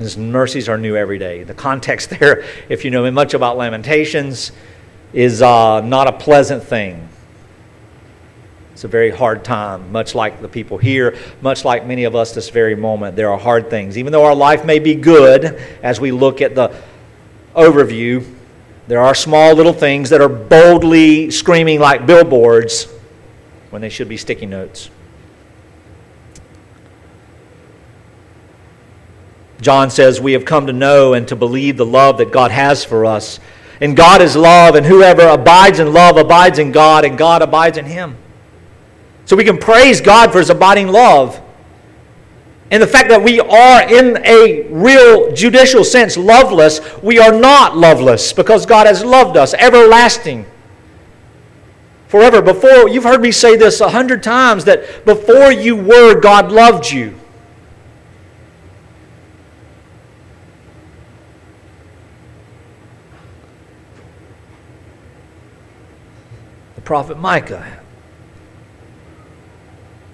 [0.02, 1.44] His mercies are new every day.
[1.44, 4.52] The context there, if you know much about Lamentations,
[5.14, 7.08] is uh, not a pleasant thing.
[8.74, 12.34] It's a very hard time, much like the people here, much like many of us
[12.34, 13.16] this very moment.
[13.16, 13.98] There are hard things.
[13.98, 16.76] Even though our life may be good, as we look at the
[17.54, 18.26] overview,
[18.88, 22.88] there are small little things that are boldly screaming like billboards
[23.70, 24.90] when they should be sticky notes.
[29.62, 32.84] John says, We have come to know and to believe the love that God has
[32.84, 33.40] for us.
[33.80, 37.78] And God is love, and whoever abides in love abides in God, and God abides
[37.78, 38.16] in him.
[39.26, 41.42] So we can praise God for his abiding love.
[42.70, 47.76] And the fact that we are, in a real judicial sense, loveless, we are not
[47.76, 50.46] loveless because God has loved us, everlasting.
[52.08, 52.42] Forever.
[52.42, 56.92] Before, you've heard me say this a hundred times that before you were, God loved
[56.92, 57.18] you.
[66.92, 67.80] Prophet Micah.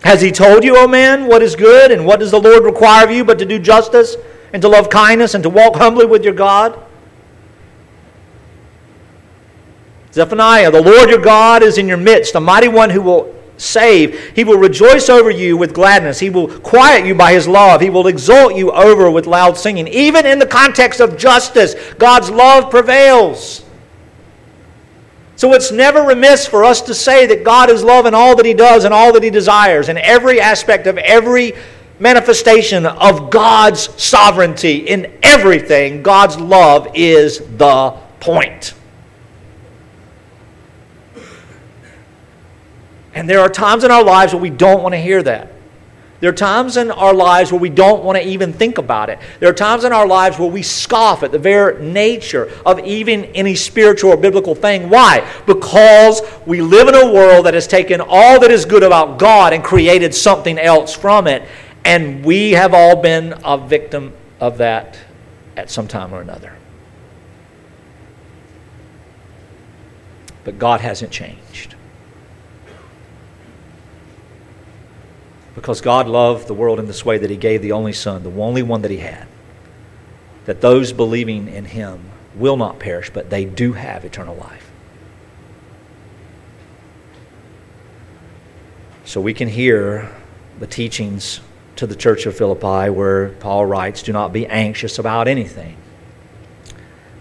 [0.03, 2.63] Has he told you, O oh man, what is good and what does the Lord
[2.63, 4.15] require of you but to do justice
[4.53, 6.79] and to love kindness and to walk humbly with your God?
[10.13, 14.35] Zephaniah, the Lord your God is in your midst, a mighty one who will save.
[14.35, 16.19] He will rejoice over you with gladness.
[16.19, 17.81] He will quiet you by his love.
[17.81, 19.87] He will exalt you over with loud singing.
[19.87, 23.63] Even in the context of justice, God's love prevails.
[25.37, 28.45] So it's never remiss for us to say that God is love in all that
[28.45, 31.53] He does and all that He desires, in every aspect of every
[31.99, 34.77] manifestation of God's sovereignty.
[34.77, 38.73] In everything, God's love is the point.
[43.13, 45.51] And there are times in our lives where we don't want to hear that.
[46.19, 49.19] There are times in our lives where we don't want to even think about it.
[49.39, 53.25] There are times in our lives where we scoff at the very nature of even
[53.25, 54.89] any spiritual or biblical thing.
[54.89, 55.29] Why?
[55.45, 59.53] Because we live in a world that has taken all that is good about God
[59.53, 61.47] and created something else from it.
[61.85, 64.97] And we have all been a victim of that
[65.55, 66.53] at some time or another.
[70.43, 71.76] But God hasn't changed.
[75.57, 78.29] Because God loved the world in this way that He gave the only Son, the
[78.29, 79.27] only one that He had,
[80.45, 84.69] that those believing in Him will not perish, but they do have eternal life.
[89.03, 90.13] So we can hear
[90.59, 91.39] the teachings
[91.77, 95.75] to the church of Philippi where Paul writes, Do not be anxious about anything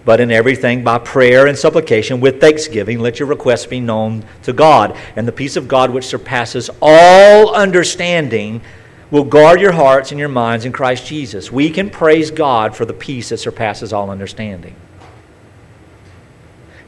[0.07, 4.53] but in everything by prayer and supplication with thanksgiving, let your requests be known to
[4.53, 4.97] God.
[5.17, 8.63] And the peace of God, which surpasses all understanding,
[9.11, 11.51] will guard your hearts and your minds in Christ Jesus.
[11.51, 14.77] We can praise God for the peace that surpasses all understanding.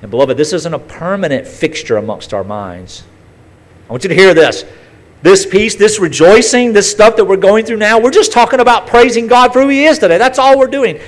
[0.01, 3.03] And, beloved, this isn't a permanent fixture amongst our minds.
[3.89, 4.65] I want you to hear this.
[5.23, 8.87] This peace, this rejoicing, this stuff that we're going through now, we're just talking about
[8.87, 10.19] praising God for who He is today.
[10.19, 11.01] That's all we're doing.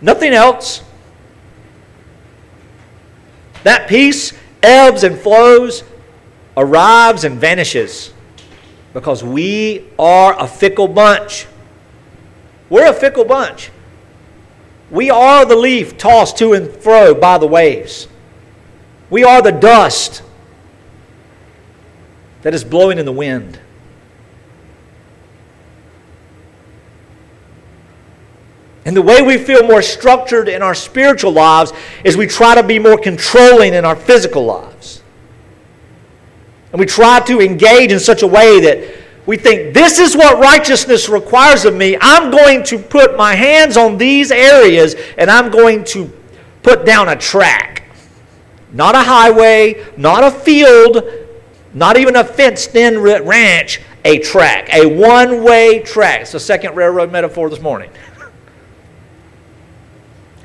[0.00, 0.82] Nothing else.
[3.62, 4.32] That peace
[4.62, 5.84] ebbs and flows,
[6.56, 8.12] arrives and vanishes
[8.92, 11.46] because we are a fickle bunch.
[12.68, 13.70] We're a fickle bunch.
[14.90, 18.08] We are the leaf tossed to and fro by the waves.
[19.08, 20.22] We are the dust.
[22.42, 23.60] that is blowing in the wind.
[28.90, 31.72] And the way we feel more structured in our spiritual lives
[32.02, 35.04] is we try to be more controlling in our physical lives.
[36.72, 40.40] And we try to engage in such a way that we think, this is what
[40.40, 41.98] righteousness requires of me.
[42.00, 46.12] I'm going to put my hands on these areas and I'm going to
[46.64, 47.84] put down a track.
[48.72, 51.04] Not a highway, not a field,
[51.74, 56.22] not even a fenced in ranch, a track, a one way track.
[56.22, 57.92] It's the second railroad metaphor this morning.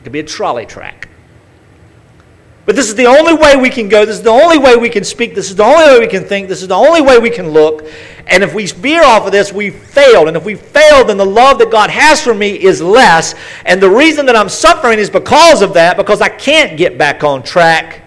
[0.06, 1.10] Could be a trolley track.
[2.68, 4.06] But this is the only way we can go.
[4.06, 5.34] This is the only way we can speak.
[5.34, 6.48] This is the only way we can think.
[6.48, 7.88] This is the only way we can look.
[8.28, 10.28] And if we veer off of this, we failed.
[10.28, 13.34] And if we fail, then the love that God has for me is less.
[13.66, 17.24] And the reason that I'm suffering is because of that, because I can't get back
[17.24, 18.04] on track.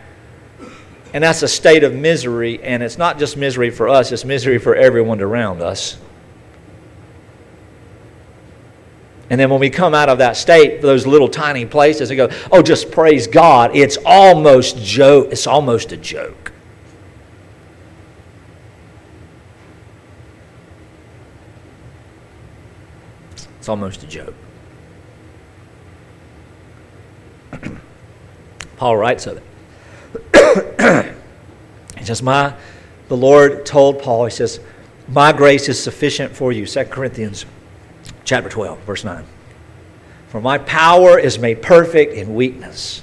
[1.13, 2.63] And that's a state of misery.
[2.63, 5.99] And it's not just misery for us, it's misery for everyone around us.
[9.31, 12.31] And then when we come out of that state, those little tiny places, and go,
[12.51, 15.29] oh, just praise God, it's almost joke.
[15.31, 16.53] It's almost a joke.
[23.59, 24.35] It's almost a joke.
[28.79, 29.43] Paul writes of it.
[31.99, 32.55] he says, My
[33.09, 34.61] the Lord told Paul, he says,
[35.07, 36.65] My grace is sufficient for you.
[36.65, 37.45] 2 Corinthians
[38.29, 39.25] chapter 12, verse 9.
[40.29, 43.03] For my power is made perfect in weakness.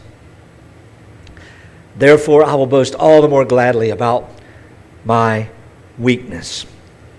[1.95, 4.29] Therefore, I will boast all the more gladly about
[5.03, 5.49] my
[5.97, 6.67] weakness.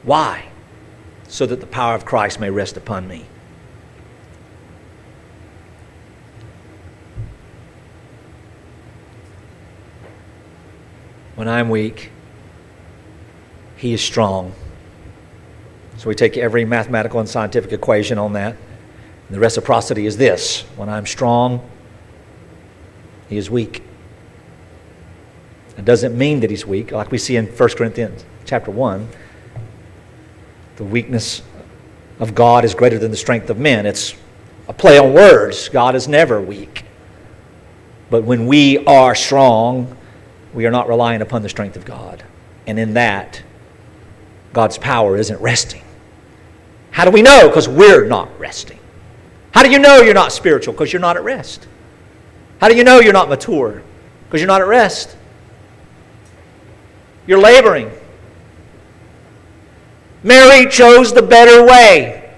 [0.04, 0.48] Why?
[1.26, 3.24] So that the power of Christ may rest upon me.
[11.34, 12.12] When I'm weak,
[13.76, 14.54] He is strong.
[15.99, 18.57] So we take every mathematical and scientific equation on that.
[19.28, 21.68] And the reciprocity is this when I'm strong,
[23.28, 23.82] he is weak.
[25.76, 29.09] It doesn't mean that he's weak, like we see in 1 Corinthians chapter 1.
[30.76, 31.42] The weakness
[32.18, 33.84] of God is greater than the strength of men.
[33.86, 34.14] It's
[34.68, 35.68] a play on words.
[35.68, 36.84] God is never weak.
[38.11, 39.97] But when we are strong,
[40.55, 42.24] we are not relying upon the strength of God.
[42.66, 43.42] And in that,
[44.53, 45.82] God's power isn't resting.
[46.97, 47.47] How do we know?
[47.47, 48.78] Because we're not resting.
[49.53, 50.72] How do you know you're not spiritual?
[50.72, 51.68] Because you're not at rest.
[52.59, 53.82] How do you know you're not mature?
[54.24, 55.14] Because you're not at rest.
[57.26, 57.90] You're laboring.
[60.22, 62.34] Mary chose the better way.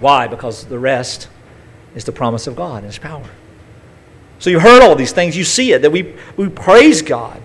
[0.00, 0.26] Why?
[0.26, 1.28] Because the rest
[1.94, 3.30] is the promise of God and His power.
[4.40, 7.40] So you heard all these things, you see it, that we, we praise God.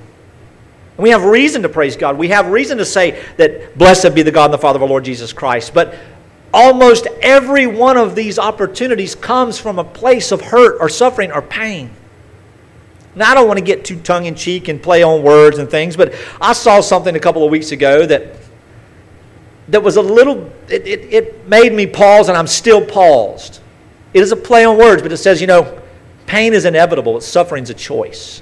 [0.98, 2.18] And we have reason to praise God.
[2.18, 4.90] We have reason to say that blessed be the God and the Father of our
[4.90, 5.74] Lord Jesus Christ.
[5.74, 5.96] But
[6.54, 11.42] almost every one of these opportunities comes from a place of hurt or suffering or
[11.42, 11.92] pain.
[13.16, 15.70] Now, I don't want to get too tongue in cheek and play on words and
[15.70, 18.36] things, but I saw something a couple of weeks ago that,
[19.70, 23.60] that was a little, it, it, it made me pause, and I'm still paused.
[24.14, 25.82] It is a play on words, but it says, you know,
[26.28, 28.42] pain is inevitable, but suffering's a choice.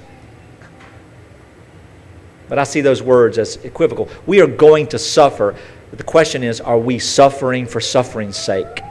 [2.48, 4.10] But I see those words as equivocal.
[4.26, 5.56] We are going to suffer.
[5.90, 8.82] But the question is are we suffering for suffering's sake?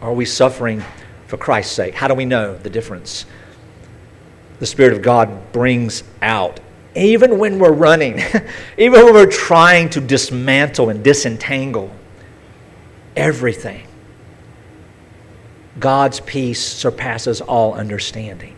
[0.00, 0.84] Are we suffering
[1.26, 1.94] for Christ's sake?
[1.94, 3.26] How do we know the difference?
[4.58, 6.60] The Spirit of God brings out,
[6.94, 8.22] even when we're running,
[8.78, 11.90] even when we're trying to dismantle and disentangle
[13.16, 13.86] everything,
[15.78, 18.55] God's peace surpasses all understanding.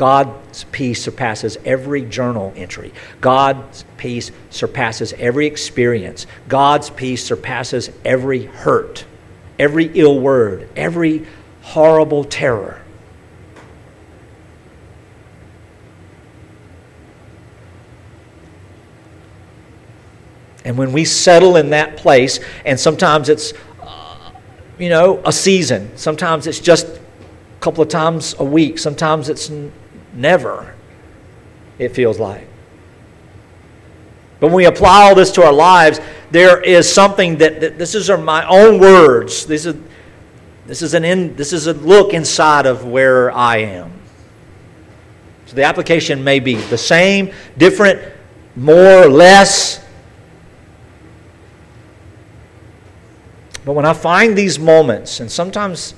[0.00, 2.90] God's peace surpasses every journal entry.
[3.20, 6.26] God's peace surpasses every experience.
[6.48, 9.04] God's peace surpasses every hurt,
[9.58, 11.26] every ill word, every
[11.60, 12.80] horrible terror.
[20.64, 24.30] And when we settle in that place, and sometimes it's, uh,
[24.78, 27.00] you know, a season, sometimes it's just a
[27.60, 29.50] couple of times a week, sometimes it's
[30.12, 30.74] Never,
[31.78, 32.46] it feels like.
[34.40, 36.00] But when we apply all this to our lives,
[36.30, 39.46] there is something that, that this is my own words.
[39.46, 39.76] This is,
[40.66, 43.92] this, is an in, this is a look inside of where I am.
[45.46, 48.00] So the application may be the same, different,
[48.56, 49.84] more, less.
[53.64, 55.94] But when I find these moments, and sometimes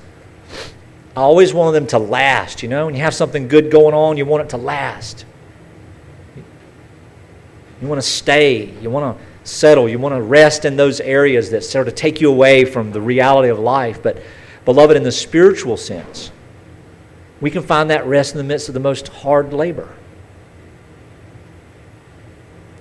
[1.15, 2.63] I always wanted them to last.
[2.63, 5.27] You know, when you have something good going on, you want it to last.
[6.37, 8.71] You want to stay.
[8.81, 9.89] You want to settle.
[9.89, 13.01] You want to rest in those areas that sort of take you away from the
[13.01, 14.03] reality of life.
[14.03, 14.23] But,
[14.65, 16.31] beloved, in the spiritual sense,
[17.41, 19.89] we can find that rest in the midst of the most hard labor.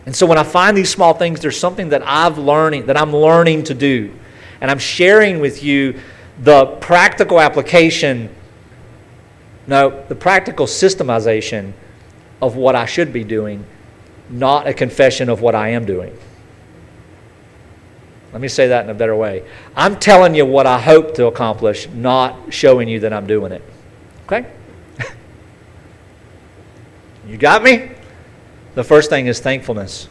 [0.06, 3.16] And so when I find these small things, there's something that I've learning that I'm
[3.16, 4.14] learning to do.
[4.60, 6.00] And I'm sharing with you
[6.40, 8.34] the practical application,
[9.68, 11.74] no, the practical systemization
[12.42, 13.66] of what I should be doing,
[14.30, 16.18] not a confession of what I am doing.
[18.32, 19.44] Let me say that in a better way.
[19.76, 23.62] I'm telling you what I hope to accomplish, not showing you that I'm doing it.
[24.26, 24.50] Okay?
[27.28, 27.92] you got me?
[28.76, 30.08] The first thing is thankfulness.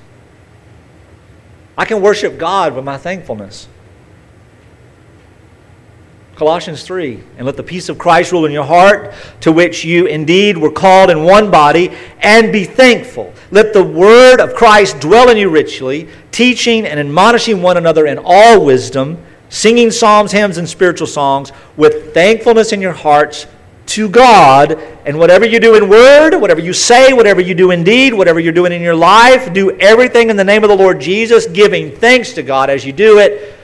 [1.78, 3.66] I can worship God with my thankfulness.
[6.40, 9.12] Colossians 3 And let the peace of Christ rule in your heart,
[9.42, 13.34] to which you indeed were called in one body, and be thankful.
[13.50, 18.18] Let the word of Christ dwell in you richly, teaching and admonishing one another in
[18.24, 23.46] all wisdom, singing psalms, hymns, and spiritual songs with thankfulness in your hearts
[23.88, 24.80] to God.
[25.04, 28.40] And whatever you do in word, whatever you say, whatever you do in deed, whatever
[28.40, 31.94] you're doing in your life, do everything in the name of the Lord Jesus, giving
[31.94, 33.54] thanks to God as you do it,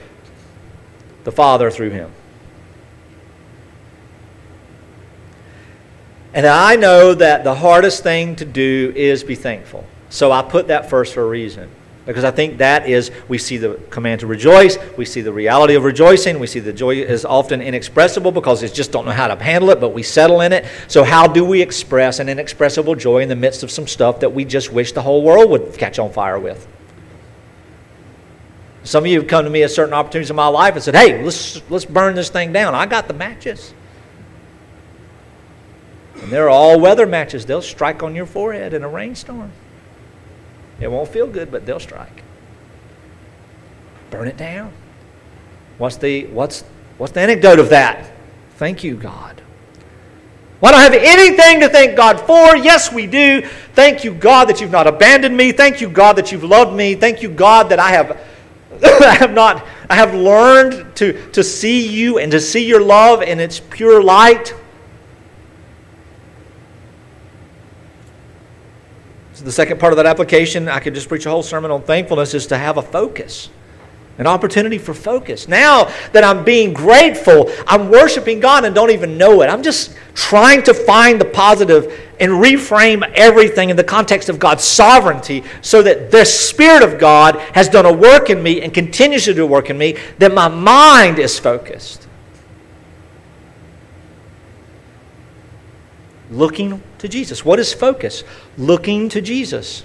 [1.23, 2.11] the Father through him.
[6.37, 9.83] And I know that the hardest thing to do is be thankful.
[10.09, 11.67] So I put that first for a reason.
[12.05, 15.73] Because I think that is, we see the command to rejoice, we see the reality
[15.73, 19.27] of rejoicing, we see the joy is often inexpressible because we just don't know how
[19.27, 20.65] to handle it, but we settle in it.
[20.87, 24.31] So, how do we express an inexpressible joy in the midst of some stuff that
[24.31, 26.67] we just wish the whole world would catch on fire with?
[28.83, 30.95] Some of you have come to me at certain opportunities in my life and said,
[30.95, 32.75] hey, let's, let's burn this thing down.
[32.75, 33.73] I got the matches.
[36.21, 37.45] And they're all weather matches.
[37.45, 39.51] They'll strike on your forehead in a rainstorm.
[40.79, 42.23] It won't feel good, but they'll strike.
[44.09, 44.71] Burn it down.
[45.77, 46.63] What's the, what's,
[46.97, 48.11] what's the anecdote of that?
[48.55, 49.41] Thank you, God.
[50.59, 52.57] Well, I don't have anything to thank God for.
[52.57, 53.43] Yes, we do.
[53.73, 55.51] Thank you, God, that you've not abandoned me.
[55.51, 56.95] Thank you, God, that you've loved me.
[56.95, 58.19] Thank you, God, that I have,
[58.83, 63.21] I have not, I have learned to, to see you and to see your love
[63.21, 64.55] in its pure light.
[69.37, 71.83] So the second part of that application, I could just preach a whole sermon on
[71.83, 73.51] thankfulness, is to have a focus,
[74.17, 75.47] an opportunity for focus.
[75.47, 79.45] Now that I'm being grateful, I'm worshiping God and don't even know it.
[79.45, 84.63] I'm just trying to find the positive and reframe everything in the context of God's
[84.63, 89.25] sovereignty so that the Spirit of God has done a work in me and continues
[89.25, 92.07] to do a work in me, that my mind is focused.
[96.31, 97.45] Looking to Jesus.
[97.45, 98.23] What is focus?
[98.57, 99.83] Looking to Jesus.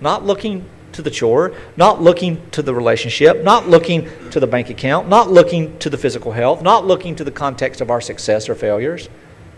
[0.00, 4.70] Not looking to the chore, not looking to the relationship, not looking to the bank
[4.70, 8.48] account, not looking to the physical health, not looking to the context of our success
[8.48, 9.08] or failures,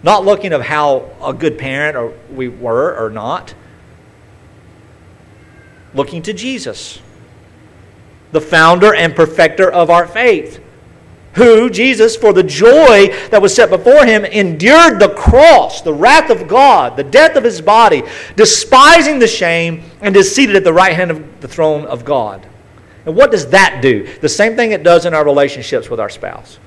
[0.03, 3.55] not looking of how a good parent or we were or not.
[5.95, 7.01] Looking to Jesus,
[8.33, 10.63] the founder and perfecter of our faith
[11.35, 16.29] who, Jesus, for the joy that was set before him, endured the cross, the wrath
[16.29, 18.03] of God, the death of his body,
[18.35, 22.47] despising the shame, and is seated at the right hand of the throne of God.
[23.07, 24.13] And what does that do?
[24.21, 26.59] The same thing it does in our relationships with our spouse.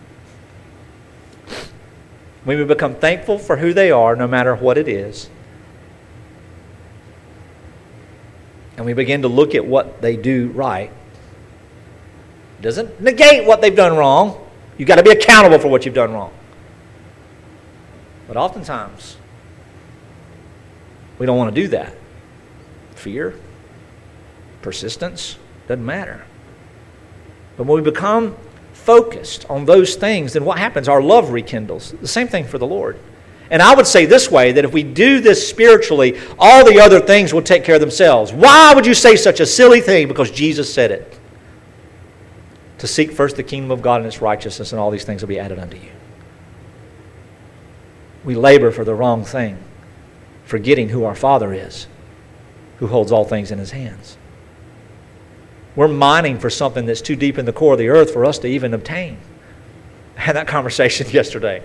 [2.46, 5.30] We become thankful for who they are, no matter what it is,
[8.76, 10.92] and we begin to look at what they do right,
[12.60, 14.43] doesn't negate what they've done wrong
[14.78, 16.34] You've got to be accountable for what you've done wrong.
[18.28, 19.18] But oftentimes,
[21.20, 21.96] we don't want to do that.
[22.96, 23.36] Fear,
[24.62, 26.26] persistence, doesn't matter.
[27.58, 28.36] But when we become
[28.74, 30.88] focused on those things, then what happens?
[30.88, 31.92] Our love rekindles.
[31.92, 32.98] The same thing for the Lord.
[33.52, 37.00] And I would say this way that if we do this spiritually, all the other
[37.00, 38.34] things will take care of themselves.
[38.34, 40.08] Why would you say such a silly thing?
[40.08, 41.20] Because Jesus said it
[42.84, 45.30] to seek first the kingdom of God and its righteousness, and all these things will
[45.30, 45.92] be added unto you.
[48.26, 49.58] We labor for the wrong thing,
[50.44, 51.88] forgetting who our Father is,
[52.80, 54.18] who holds all things in his hands.
[55.78, 58.38] We're mining for something that's too deep in the core of the earth for us
[58.40, 59.18] to even obtain.
[60.18, 61.64] I had that conversation yesterday.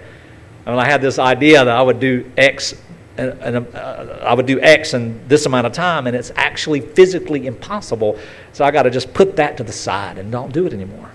[0.67, 2.81] I mean, I had this idea that I would do X
[3.19, 6.81] and, and uh, I would do X in this amount of time, and it's actually
[6.81, 8.19] physically impossible.
[8.53, 11.11] So I got to just put that to the side and don't do it anymore.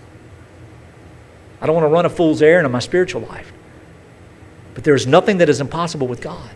[1.62, 3.54] I don't want to run a fool's errand in my spiritual life.
[4.74, 6.52] But there is nothing that is impossible with God.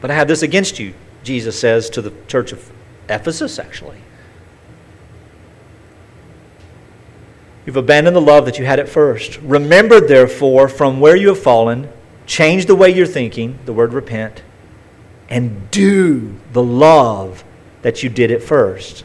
[0.00, 2.70] But I have this against you, Jesus says to the church of
[3.08, 3.98] Ephesus, actually.
[7.68, 9.38] You've abandoned the love that you had at first.
[9.42, 11.90] Remember, therefore, from where you have fallen,
[12.24, 14.42] change the way you're thinking, the word repent,
[15.28, 17.44] and do the love
[17.82, 19.04] that you did at first.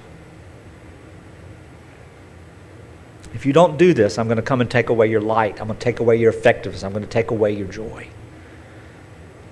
[3.34, 5.60] If you don't do this, I'm going to come and take away your light.
[5.60, 6.86] I'm going to take away your effectiveness.
[6.86, 8.08] I'm going to take away your joy.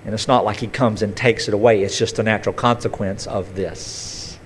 [0.06, 3.26] And it's not like he comes and takes it away, it's just a natural consequence
[3.26, 4.38] of this.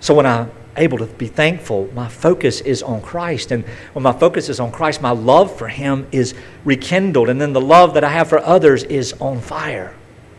[0.00, 3.50] So when I'm able to be thankful, my focus is on Christ.
[3.50, 7.28] And when my focus is on Christ, my love for him is rekindled.
[7.28, 9.94] And then the love that I have for others is on fire.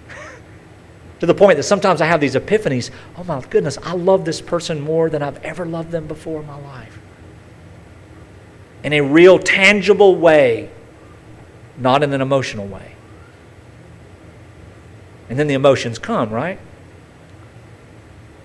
[1.20, 4.42] to the point that sometimes I have these epiphanies oh my goodness, I love this
[4.42, 7.00] person more than I've ever loved them before in my life.
[8.84, 10.70] In a real, tangible way,
[11.78, 12.96] not in an emotional way.
[15.30, 16.60] And then the emotions come, right?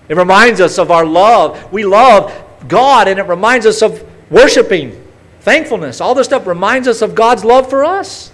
[0.09, 1.71] It reminds us of our love.
[1.71, 2.33] We love
[2.67, 5.01] God, and it reminds us of worshiping,
[5.41, 6.01] thankfulness.
[6.01, 8.31] All this stuff reminds us of God's love for us.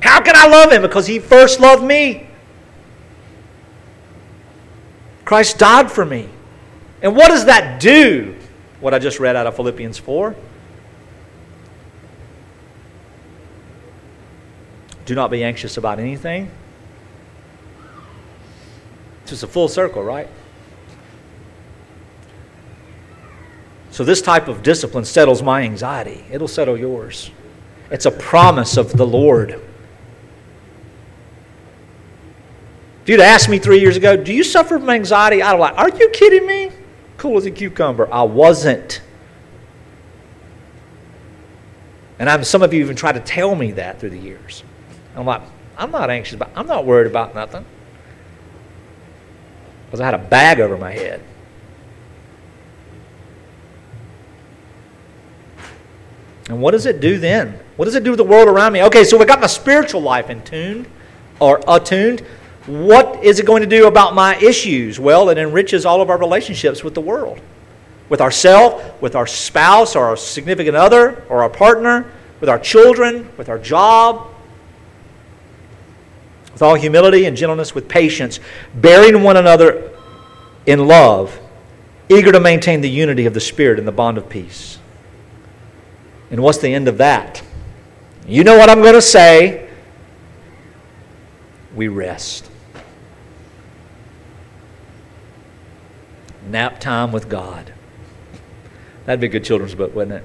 [0.00, 0.82] How can I love Him?
[0.82, 2.28] Because He first loved me.
[5.24, 6.28] Christ died for me.
[7.02, 8.34] And what does that do?
[8.80, 10.34] What I just read out of Philippians 4.
[15.04, 16.50] Do not be anxious about anything.
[19.28, 20.26] It's just a full circle, right?
[23.90, 26.24] So, this type of discipline settles my anxiety.
[26.30, 27.30] It'll settle yours.
[27.90, 29.50] It's a promise of the Lord.
[33.02, 35.42] If you'd asked me three years ago, do you suffer from anxiety?
[35.42, 36.70] I'd be like, are you kidding me?
[37.18, 38.10] Cool as a cucumber.
[38.10, 39.02] I wasn't.
[42.18, 44.64] And I'm, some of you even tried to tell me that through the years.
[45.14, 45.42] I'm like,
[45.76, 47.66] I'm not anxious about, I'm not worried about nothing.
[49.88, 51.22] Because I had a bag over my head.
[56.50, 57.58] And what does it do then?
[57.76, 58.82] What does it do with the world around me?
[58.84, 60.86] Okay, so we got my spiritual life in tune
[61.40, 62.20] or attuned.
[62.66, 65.00] What is it going to do about my issues?
[65.00, 67.40] Well, it enriches all of our relationships with the world,
[68.10, 72.10] with ourselves, with our spouse or our significant other or our partner,
[72.40, 74.34] with our children, with our job,
[76.58, 78.40] with all humility and gentleness, with patience,
[78.74, 79.92] bearing one another
[80.66, 81.38] in love,
[82.08, 84.80] eager to maintain the unity of the Spirit and the bond of peace.
[86.32, 87.44] And what's the end of that?
[88.26, 89.70] You know what I'm going to say.
[91.76, 92.50] We rest.
[96.48, 97.72] Nap time with God.
[99.04, 100.24] That'd be a good children's book, wouldn't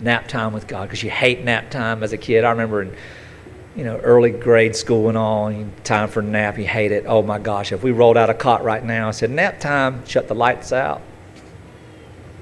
[0.00, 2.42] Nap time with God, because you hate nap time as a kid.
[2.42, 2.96] I remember in
[3.76, 7.04] you know, early grade school and all, and time for nap, you hate it.
[7.06, 10.04] Oh my gosh, if we rolled out a cot right now and said, nap time,
[10.06, 11.02] shut the lights out,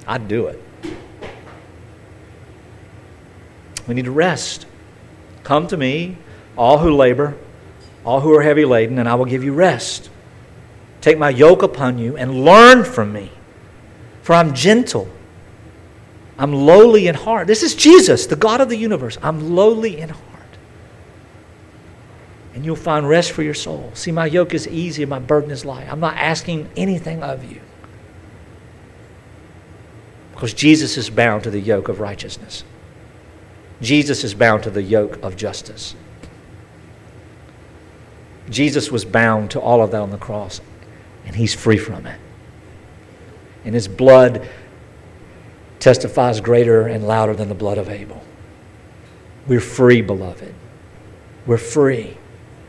[0.07, 0.63] I'd do it.
[3.89, 4.67] We need to rest.
[5.43, 6.17] Come to me,
[6.57, 7.37] all who labor,
[8.05, 10.11] all who are heavy laden, and I will give you rest.
[11.01, 13.31] Take my yoke upon you and learn from me.
[14.23, 15.09] For I'm gentle.
[16.39, 17.47] I'm lowly in heart.
[17.47, 19.19] This is Jesus, the God of the universe.
[19.23, 20.34] I'm lowly in heart.
[22.55, 23.91] And you'll find rest for your soul.
[23.95, 25.91] See, my yoke is easy and my burden is light.
[25.91, 27.61] I'm not asking anything of you.
[30.33, 32.65] Because Jesus is bound to the yoke of righteousness.
[33.81, 35.97] Jesus is bound to the yoke of justice.
[38.49, 40.61] Jesus was bound to all of that on the cross
[41.27, 42.21] and he's free from it.
[43.65, 44.49] And his blood
[45.81, 48.23] testifies greater and louder than the blood of Abel.
[49.47, 50.55] We're free, beloved.
[51.47, 52.17] We're free.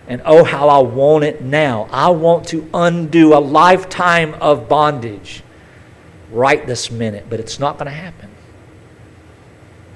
[0.08, 1.88] And oh, how I want it now.
[1.92, 5.44] I want to undo a lifetime of bondage
[6.32, 8.30] right this minute, but it's not going to happen.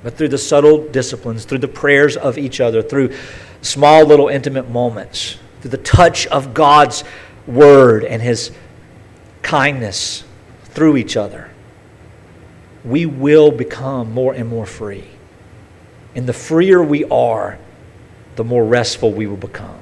[0.01, 3.13] But through the subtle disciplines, through the prayers of each other, through
[3.61, 7.03] small little intimate moments, through the touch of God's
[7.45, 8.51] word and his
[9.41, 10.23] kindness
[10.63, 11.49] through each other,
[12.85, 15.05] we will become more and more free.
[16.15, 17.59] And the freer we are,
[18.35, 19.78] the more restful we will become.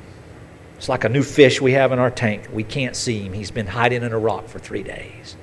[0.78, 2.48] It's like a new fish we have in our tank.
[2.54, 3.34] We can't see him.
[3.34, 5.36] He's been hiding in a rock for three days.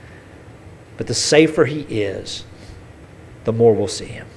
[0.96, 2.44] But the safer he is,
[3.42, 4.28] the more we'll see him.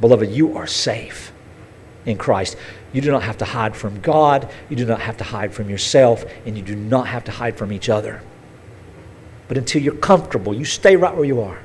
[0.00, 1.32] Beloved, you are safe
[2.04, 2.56] in Christ.
[2.92, 4.50] You do not have to hide from God.
[4.68, 6.24] You do not have to hide from yourself.
[6.44, 8.22] And you do not have to hide from each other.
[9.48, 11.60] But until you're comfortable, you stay right where you are.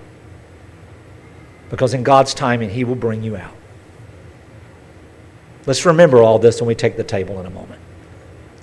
[1.70, 3.56] Because in God's timing, He will bring you out.
[5.66, 7.82] Let's remember all this when we take the table in a moment.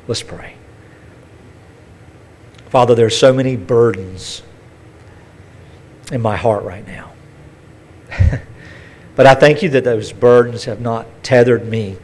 [0.06, 0.54] Let's pray.
[2.70, 4.42] Father, there are so many burdens
[6.10, 7.12] in my heart right now.
[9.16, 11.98] but I thank you that those burdens have not tethered me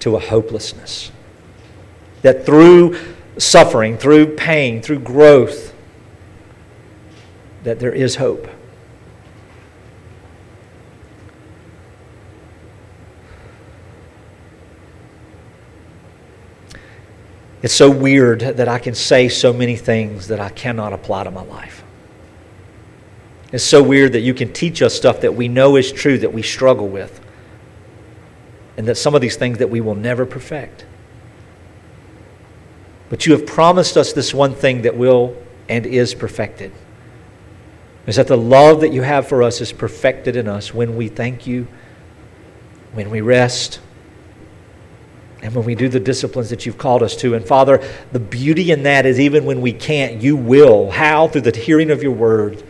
[0.00, 1.10] to a hopelessness.
[2.22, 2.98] That through
[3.38, 5.74] suffering, through pain, through growth,
[7.62, 8.48] that there is hope.
[17.66, 21.32] It's so weird that I can say so many things that I cannot apply to
[21.32, 21.82] my life.
[23.50, 26.32] It's so weird that you can teach us stuff that we know is true that
[26.32, 27.20] we struggle with,
[28.76, 30.86] and that some of these things that we will never perfect.
[33.08, 35.36] But you have promised us this one thing that will
[35.68, 36.70] and is perfected.
[38.06, 41.08] Is that the love that you have for us is perfected in us when we
[41.08, 41.66] thank you,
[42.92, 43.80] when we rest,
[45.46, 47.34] and when we do the disciplines that you've called us to.
[47.34, 47.80] And Father,
[48.10, 50.90] the beauty in that is even when we can't, you will.
[50.90, 51.28] How?
[51.28, 52.64] Through the hearing of your word,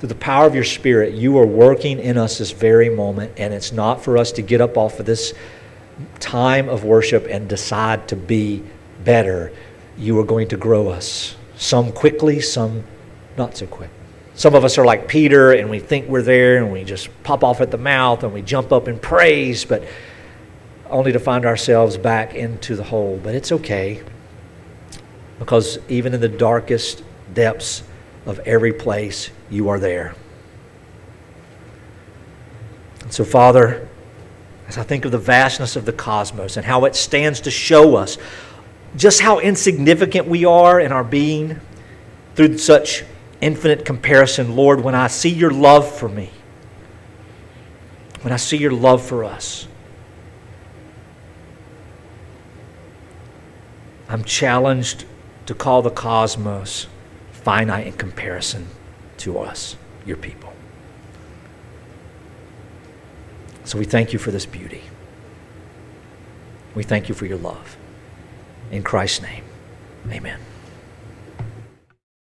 [0.00, 3.32] through the power of your spirit, you are working in us this very moment.
[3.36, 5.34] And it's not for us to get up off of this
[6.18, 8.62] time of worship and decide to be
[9.04, 9.52] better.
[9.98, 11.36] You are going to grow us.
[11.58, 12.84] Some quickly, some
[13.36, 13.90] not so quick.
[14.34, 17.44] Some of us are like Peter and we think we're there and we just pop
[17.44, 19.84] off at the mouth and we jump up in praise, but
[20.90, 23.20] only to find ourselves back into the hole.
[23.22, 24.02] But it's okay
[25.38, 27.82] because even in the darkest depths
[28.26, 30.14] of every place, you are there.
[33.02, 33.88] And so, Father,
[34.66, 37.96] as I think of the vastness of the cosmos and how it stands to show
[37.96, 38.18] us
[38.96, 41.60] just how insignificant we are in our being
[42.34, 43.04] through such
[43.40, 46.30] infinite comparison, Lord, when I see your love for me,
[48.22, 49.68] when I see your love for us,
[54.08, 55.04] I'm challenged
[55.46, 56.86] to call the cosmos
[57.32, 58.68] finite in comparison
[59.18, 60.52] to us, your people.
[63.64, 64.82] So we thank you for this beauty.
[66.74, 67.76] We thank you for your love.
[68.70, 69.44] In Christ's name,
[70.10, 70.38] amen.